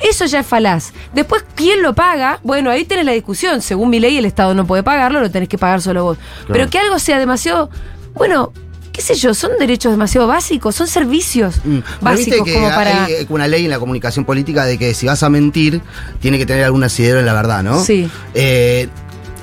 [0.00, 0.92] eso ya es falaz.
[1.12, 2.40] Después, ¿quién lo paga?
[2.42, 3.60] Bueno, ahí tenés la discusión.
[3.60, 6.18] Según mi ley, el Estado no puede pagarlo, lo tenés que pagar solo vos.
[6.48, 7.68] Pero que algo sea demasiado.
[8.14, 8.52] Bueno,
[8.98, 11.78] qué sé yo, son derechos demasiado básicos, son servicios Mm.
[12.00, 13.04] Básicos que como para.
[13.04, 15.80] hay eh, una ley en la comunicación política de que si vas a mentir,
[16.20, 17.80] tiene que tener algún asidero en la verdad, ¿no?
[17.80, 18.10] Sí.
[18.34, 18.88] Eh,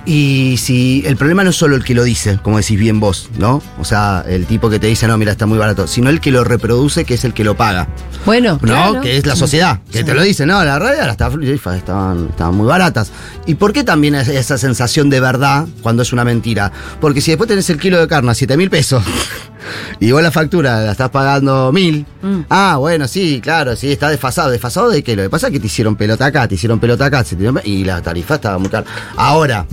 [0.05, 3.29] y si el problema no es solo el que lo dice, como decís bien vos,
[3.37, 3.61] ¿no?
[3.79, 6.31] O sea, el tipo que te dice, no, mira, está muy barato, sino el que
[6.31, 7.87] lo reproduce, que es el que lo paga.
[8.25, 8.59] Bueno, ¿No?
[8.59, 9.01] claro.
[9.01, 12.55] Que es la sociedad, que te lo dice, no, la radio las tarifas estaban, estaban
[12.55, 13.11] muy baratas.
[13.45, 16.71] ¿Y por qué también es esa sensación de verdad cuando es una mentira?
[17.01, 19.03] Porque si después tenés el kilo de carne a 7 mil pesos
[19.99, 22.45] y vos la factura la estás pagando mil, Mm.
[22.49, 24.49] ah, bueno, sí, claro, sí, está desfasado.
[24.49, 25.15] ¿Desfasado de qué?
[25.15, 27.23] Lo que pasa es que te hicieron pelota acá, te hicieron pelota acá,
[27.63, 28.85] y la tarifa estaba muy cara.
[29.15, 29.67] Ahora,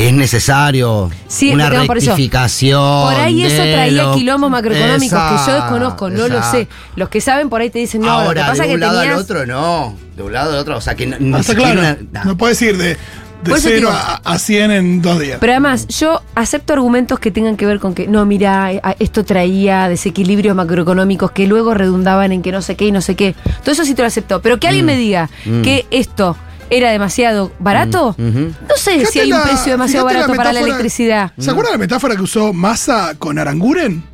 [0.00, 1.92] que es necesario Sí, una eso.
[1.92, 2.80] rectificación.
[3.04, 6.68] Por ahí eso traía lo- quilombos macroeconómicos que yo desconozco, no lo sé.
[6.96, 8.80] Los que saben por ahí te dicen, no, Ahora, lo que pasa de es un
[8.80, 9.14] que lado tenías...
[9.16, 9.94] al otro, no.
[10.16, 11.98] De un lado al otro, o sea que no, ni Ah, está siquiera claro.
[12.12, 12.96] una- No puedes ir de, de
[13.44, 15.36] Por eso 0 digo- a, a 100 en dos días.
[15.38, 19.22] Pero además, yo acepto argumentos que tengan que ver con que, no, mira, eh, esto
[19.26, 23.34] traía desequilibrios macroeconómicos que luego redundaban en que no sé qué y no sé qué.
[23.62, 24.40] Todo eso sí te lo acepto.
[24.40, 25.60] Pero que alguien me diga Mm.
[25.60, 26.36] que esto
[26.70, 30.60] era demasiado barato, Mm, no sé Fíjate si hay un precio demasiado barato para la
[30.60, 31.32] electricidad.
[31.38, 34.04] ¿Se acuerdan la metáfora que usó Massa con Aranguren?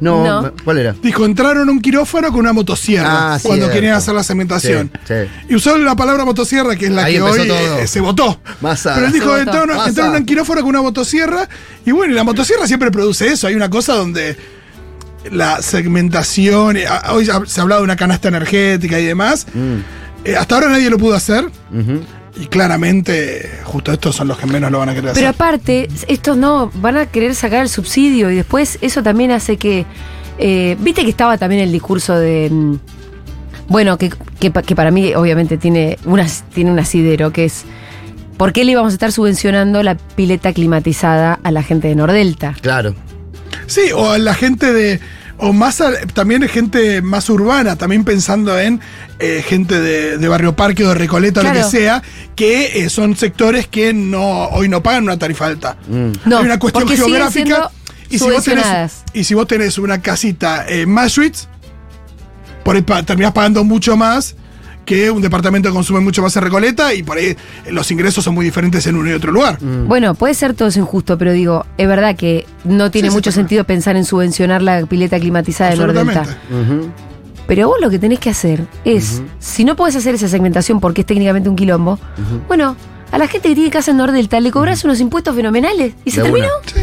[0.00, 0.92] No, ¿cuál era?
[1.02, 4.92] Dijo, entraron a un quirófano con una motosierra Ah, cuando querían hacer la cementación.
[5.04, 5.30] Sí, sí.
[5.48, 7.78] Y usó la palabra motosierra, que es la Ahí que hoy todo.
[7.80, 8.40] eh, se votó.
[8.60, 8.94] Massa.
[8.94, 11.48] Pero él dijo, entraron, entraron a un quirófano con una motosierra.
[11.84, 13.48] Y bueno, y la motosierra siempre produce eso.
[13.48, 14.36] Hay una cosa donde
[15.32, 19.46] la segmentación, eh, hoy se ha hablado de una canasta energética y demás.
[19.52, 19.78] Mm,
[20.24, 21.44] Eh, hasta ahora nadie lo pudo hacer.
[22.40, 25.34] Y claramente, justo estos son los que menos lo van a querer Pero hacer.
[25.34, 29.86] aparte, estos no, van a querer sacar el subsidio y después eso también hace que.
[30.38, 32.48] eh, Viste que estaba también el discurso de.
[32.50, 32.74] mm,
[33.68, 34.10] Bueno, que,
[34.40, 37.64] que para mí obviamente tiene, una, tiene un asidero, que es.
[38.36, 42.54] ¿Por qué le íbamos a estar subvencionando la pileta climatizada a la gente de Nordelta?
[42.60, 42.94] Claro.
[43.66, 45.00] Sí, o a la gente de.
[45.40, 45.80] O más
[46.14, 48.80] también gente más urbana, también pensando en
[49.20, 51.64] eh, gente de, de Barrio Parque o de Recoleta, lo Claro.
[51.64, 52.02] que sea,
[52.34, 55.76] que eh, son sectores que no hoy no pagan una tarifa alta.
[55.88, 56.10] Mm.
[56.24, 57.70] No, Hay una cuestión geográfica.
[58.10, 61.44] Y si, vos tenés, y si vos tenés una casita en Maastricht,
[62.64, 64.34] por ahí pa- terminás pagando mucho más
[64.88, 67.36] que un departamento que consume mucho más en Recoleta y por ahí
[67.70, 69.58] los ingresos son muy diferentes en uno y otro lugar.
[69.60, 73.24] Bueno, puede ser todo eso injusto, pero digo, es verdad que no tiene Sí, mucho
[73.30, 73.34] claro.
[73.42, 76.22] sentido pensar en subvencionar la pileta climatizada de Nordelta.
[76.50, 76.88] Ujú.
[77.46, 81.02] Pero vos lo que tenés que hacer es, si no podés hacer esa segmentación porque
[81.02, 81.98] es técnicamente un quilombo,
[82.48, 82.74] bueno,
[83.12, 86.22] a la gente que tiene casa en Nordelta le cobras unos impuestos fenomenales y se
[86.22, 86.48] terminó.
[86.64, 86.80] Sí,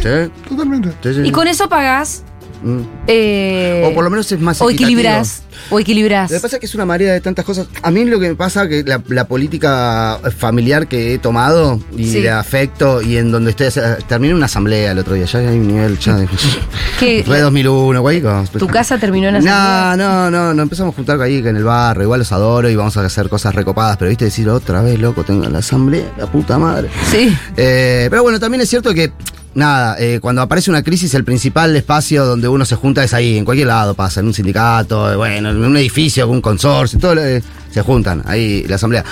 [0.48, 0.90] Totalmente.
[1.02, 1.20] sí, sí.
[1.24, 2.22] Y con eso pagás.
[2.62, 2.80] Mm.
[3.06, 5.42] eh, O por lo menos es más O equilibrás.
[5.70, 6.30] O equilibrás.
[6.30, 7.66] Lo que pasa es que es una marea de tantas cosas.
[7.82, 11.80] A mí lo que me pasa es que la, la política familiar que he tomado
[11.96, 12.20] y Sí.
[12.20, 13.68] de afecto y en donde estoy,
[14.08, 16.16] terminé una asamblea el otro día, ya hay un nivel, ya
[17.00, 18.22] Que fue 2001, güey.
[18.58, 19.96] tu casa terminó en No, asamblea.
[19.96, 22.96] no, no, no empezamos a juntar ahí en el barrio, igual los adoro y vamos
[22.96, 26.58] a hacer cosas recopadas, pero viste decir otra vez, loco, tengo la asamblea, la puta
[26.58, 26.88] madre.
[27.10, 27.36] Sí.
[27.56, 29.12] Eh, pero bueno, también es cierto que,
[29.56, 33.36] nada, eh, cuando aparece una crisis, el principal espacio donde uno se junta es ahí,
[33.36, 37.14] en cualquier lado pasa, en un sindicato, eh, bueno, en un edificio, un consorcio, todo
[37.16, 37.42] lo- eh,
[37.72, 39.04] se juntan ahí la asamblea.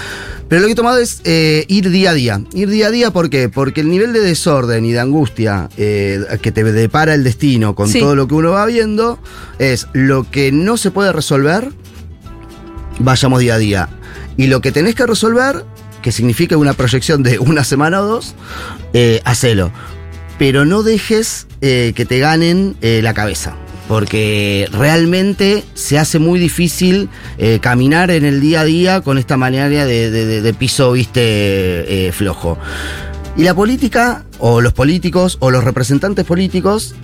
[0.48, 2.40] Pero lo que he tomado es eh, ir día a día.
[2.52, 3.48] Ir día a día, ¿por qué?
[3.48, 7.88] Porque el nivel de desorden y de angustia eh, que te depara el destino con
[7.88, 7.98] Sí.
[8.00, 9.18] todo lo que uno va viendo
[9.58, 11.70] es lo que no se puede resolver,
[12.98, 13.88] vayamos día a día.
[14.36, 15.64] Y lo que tenés que resolver,
[16.02, 18.34] que significa una proyección de una semana o dos,
[18.92, 19.72] eh, hacelo.
[20.38, 23.54] Pero no dejes eh, que te ganen eh, la cabeza.
[23.88, 29.36] Porque realmente se hace muy difícil eh, caminar en el día a día con esta
[29.36, 32.58] manera de, de- piso, viste, flojo.
[33.36, 36.94] Y la política, o los políticos, o los representantes políticos,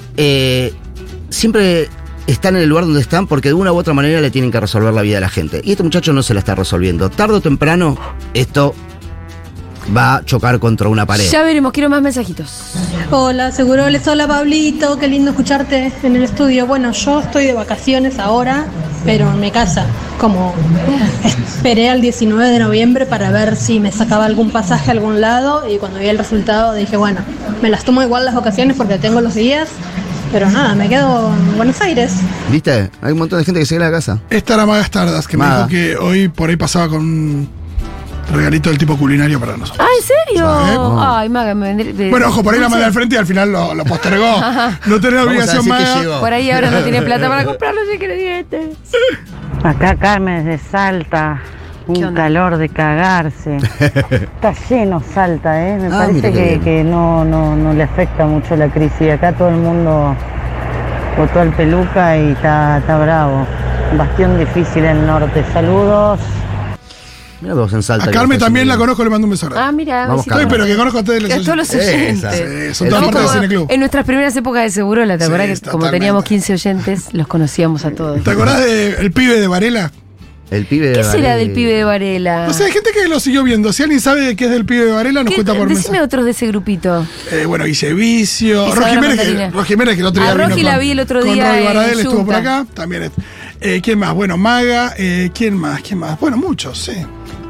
[1.29, 1.89] siempre
[2.27, 4.61] están en el lugar donde están porque de una u otra manera le tienen que
[4.61, 5.61] resolver la vida a la gente.
[5.65, 7.11] Y este muchacho no se la está resolviendo.
[7.11, 7.99] Tarde o temprano,
[8.35, 8.75] esto
[9.95, 11.29] va a chocar contra una pared.
[11.31, 12.73] Ya veremos, quiero más mensajitos.
[13.11, 16.67] Hola, seguro les hola Pablito, qué lindo escucharte en el estudio.
[16.67, 18.67] Bueno, yo estoy de vacaciones ahora,
[19.05, 19.87] pero en mi casa.
[20.19, 20.55] Como
[21.25, 25.69] esperé al 19 de noviembre para ver si me sacaba algún pasaje a algún lado
[25.69, 27.21] y cuando vi el resultado dije, bueno,
[27.63, 29.69] me las tomo igual las vacaciones porque tengo los días,
[30.33, 32.13] pero nada, me quedo en Buenos Aires.
[32.51, 32.91] ¿Viste?
[33.03, 34.21] Hay un montón de gente que se queda a la casa.
[34.29, 35.67] Esta era Magas Tardas, que Maga.
[35.67, 37.49] me dijo que hoy por ahí pasaba con
[38.33, 39.87] regalito del tipo culinario para nosotros.
[39.87, 40.47] Ah, ¿en serio?
[40.47, 40.79] ¿Sabes?
[41.01, 41.93] Ay, Maga, me vendré.
[41.93, 44.25] de- Bueno, ojo, por ahí la mandé al frente y al final lo, lo postergó.
[44.87, 46.01] No Vamos a obligación decir que Maga.
[46.01, 46.21] llegó.
[46.21, 48.77] Por ahí ahora no tiene plata para comprar los ingredientes.
[49.65, 51.41] Acá Carmen de Salta,
[51.87, 52.23] ¿Qué un onda?
[52.23, 53.57] calor de cagarse.
[54.11, 55.77] Está lleno Salta, ¿eh?
[55.79, 56.61] Me Ah, mira parece qué que, bien.
[56.63, 59.13] que no, no, no le afecta mucho la crisis.
[59.13, 60.15] Acá todo el mundo
[61.19, 63.47] votó al peluca y está, está bravo.
[63.99, 65.45] Bastión difícil en el norte.
[65.53, 66.21] Saludos.
[67.41, 68.07] Mira vos en Salta.
[68.09, 69.49] A Carmen también la conozco, le mando un beso.
[69.57, 70.07] Ah, mira.
[70.07, 70.49] Vamos, Carmen.
[70.49, 71.91] pero que conozco a todos los A todos los Esa.
[71.97, 72.35] oyentes.
[72.69, 73.67] Sí, son todas partes del Cine Club.
[73.71, 77.27] En nuestras primeras épocas de Seguro, ¿te acordás Sí, que como teníamos 15 oyentes, los
[77.27, 78.23] conocíamos a todos?
[78.23, 79.91] ¿Te acordás del pibe de Varela?
[80.51, 82.47] El pibe de ¿Qué será del pibe de Varela?
[82.51, 83.73] O sea, hay gente que lo siguió viendo.
[83.73, 86.03] Si alguien sabe qué es del pibe de Varela, nos ¿Qué- cuenta por Decime mensaje.
[86.03, 87.07] otros de ese grupito.
[87.31, 88.67] Eh, bueno, Guille Vicio.
[88.67, 89.51] Isabela Roy Jiménez, que, Mandarina.
[89.51, 91.33] Roy Jiménez, que el otro A día vino Roji con, la vi el otro con
[91.33, 92.67] día Roy en Baradel, estuvo por acá.
[92.75, 93.05] También.
[93.05, 93.13] es-
[93.63, 94.13] Eh, ¿Quién más?
[94.15, 94.95] Bueno, Maga.
[94.99, 95.83] Eh, ¿Quién más?
[95.83, 96.19] ¿Quién más?
[96.19, 96.93] Bueno, muchos, sí.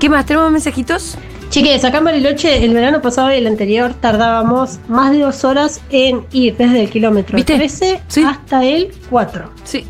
[0.00, 0.26] ¿Qué más?
[0.26, 1.16] ¿Tenemos mensajitos?
[1.50, 5.80] Chiques, acá en Bariloche el verano pasado y el anterior tardábamos más de dos horas
[5.90, 7.56] en ir desde el kilómetro ¿Viste?
[7.56, 8.22] 13 Sí.
[8.22, 9.52] hasta el 4.
[9.64, 9.84] Sí.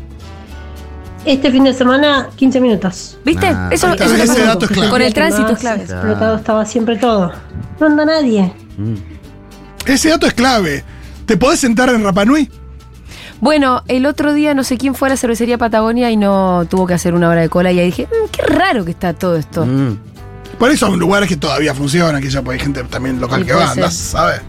[1.23, 3.17] Este fin de semana, 15 minutos.
[3.23, 3.45] ¿Viste?
[3.47, 4.89] Ah, eso, eso ese es dato es clave.
[4.89, 5.83] Con el tránsito es clave.
[5.83, 7.31] Explotado estaba siempre todo.
[7.79, 8.51] No anda nadie.
[9.85, 10.83] Ese dato es clave.
[11.27, 12.49] ¿Te podés sentar en Rapanui?
[13.41, 16.85] Bueno, el otro día no sé quién fue a la cervecería Patagonia y no tuvo
[16.85, 19.35] que hacer una hora de cola y ahí dije, "Mm, qué raro que está todo
[19.35, 19.65] esto.
[19.65, 19.97] Mm.
[20.59, 23.47] Por eso son lugares que todavía funcionan, que ya pues, hay gente también local Sí,
[23.47, 24.41] que va, andás, ¿sabes?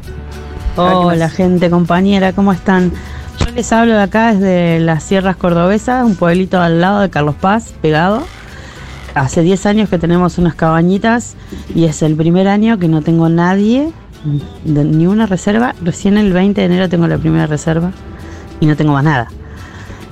[0.76, 2.92] Hola gente, compañera, ¿cómo están?
[3.38, 7.34] Yo les hablo de acá desde las Sierras Cordobesas, un pueblito al lado de Carlos
[7.40, 8.26] Paz, pegado.
[9.14, 11.34] Hace 10 años que tenemos unas cabañitas
[11.74, 13.90] y es el primer año que no tengo nadie,
[14.64, 15.74] ni una reserva.
[15.82, 17.90] Recién el 20 de enero tengo la primera reserva
[18.60, 19.28] y no tengo más nada.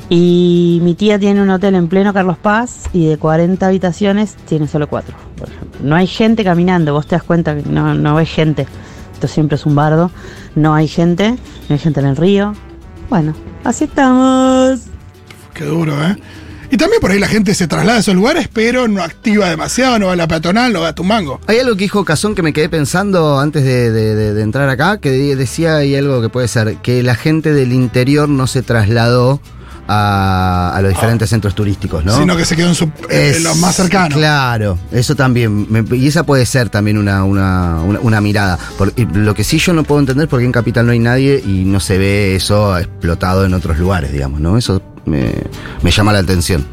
[0.08, 4.66] Y mi tía tiene un hotel en pleno Carlos Paz y de 40 habitaciones tiene
[4.66, 5.80] solo 4, por ejemplo.
[5.84, 8.66] No hay gente caminando, vos te das cuenta que no, no ves gente.
[9.12, 10.10] Esto siempre es un bardo.
[10.56, 12.54] No hay gente, no hay gente en el río.
[13.08, 14.80] Bueno, así estamos.
[15.54, 16.16] Qué duro, ¿eh?
[16.72, 19.98] Y también por ahí la gente se traslada a esos lugares, pero no activa demasiado,
[19.98, 21.40] no va a la peatonal, no va a Tumango.
[21.48, 24.68] Hay algo que dijo Cazón que me quedé pensando antes de, de- de- de entrar
[24.68, 28.46] acá, que de- decía ahí algo que puede ser, que la gente del interior no
[28.46, 29.40] se trasladó
[29.92, 32.16] a, a los diferentes centros turísticos, ¿no?
[32.16, 34.16] Sino que se quedó en, su- en los más cercanos.
[34.16, 35.66] Claro, eso también.
[35.68, 38.56] me- y esa puede ser también una, una, una- una mirada.
[38.78, 41.00] Por- lo que sí yo no puedo entender es por qué en Capital no hay
[41.00, 44.56] nadie y no se ve eso explotado en otros lugares, digamos, ¿no?
[44.56, 45.32] Eso me,
[45.82, 46.66] me llama la atención.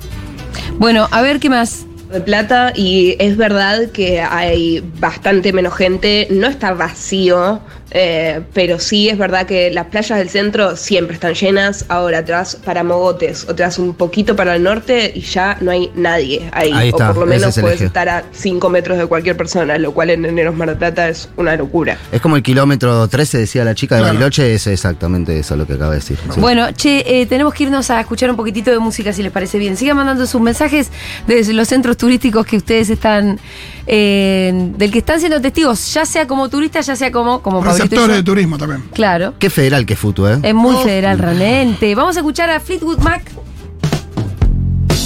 [0.80, 1.86] Bueno, a ver qué más.
[2.12, 7.60] De Plata y es verdad que hay bastante menos gente, no está vacío,
[7.92, 12.32] eh, pero sí es verdad que las playas del centro siempre están llenas, ahora te
[12.34, 15.92] vas para Mogotes o te vas un poquito para el norte y ya no hay
[15.96, 17.86] nadie ahí, Ahí está, o por lo menos puedes eje.
[17.86, 21.30] estar a 5 metros de cualquier persona, lo cual en Eneros Mar del Plata es
[21.38, 21.98] una locura.
[22.12, 24.14] Es como el kilómetro 13, decía la chica de Claro.
[24.16, 26.18] Bariloche, es exactamente eso lo que acaba de decir.
[26.34, 26.40] sí.
[26.40, 29.58] Bueno, che, eh, tenemos que irnos a escuchar un poquitito de música si les parece
[29.58, 29.76] bien.
[29.78, 30.90] Sigan mandando sus mensajes
[31.26, 33.40] desde los centros turísticos que ustedes están,
[33.86, 38.16] eh, del que están siendo testigos, ya sea como turistas, ya sea como, como Receptores
[38.16, 38.84] de turismo también.
[38.94, 39.34] Claro.
[39.40, 40.40] Qué federal que futu, ¿eh?
[40.44, 41.94] Es muy federal realmente.
[41.96, 43.24] Vamos a escuchar a Fleetwood Mac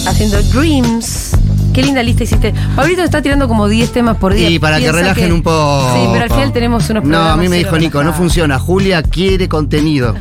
[0.08, 1.32] haciendo Dreams.
[1.74, 2.54] Qué linda lista hiciste.
[2.76, 4.50] Pablito está tirando como 10 temas por día.
[4.50, 5.94] Y para que relajen un poco.
[5.94, 8.60] Sí, pero al final tenemos unos No, a mí me dijo Nico, no funciona.
[8.60, 10.16] Julia quiere contenido.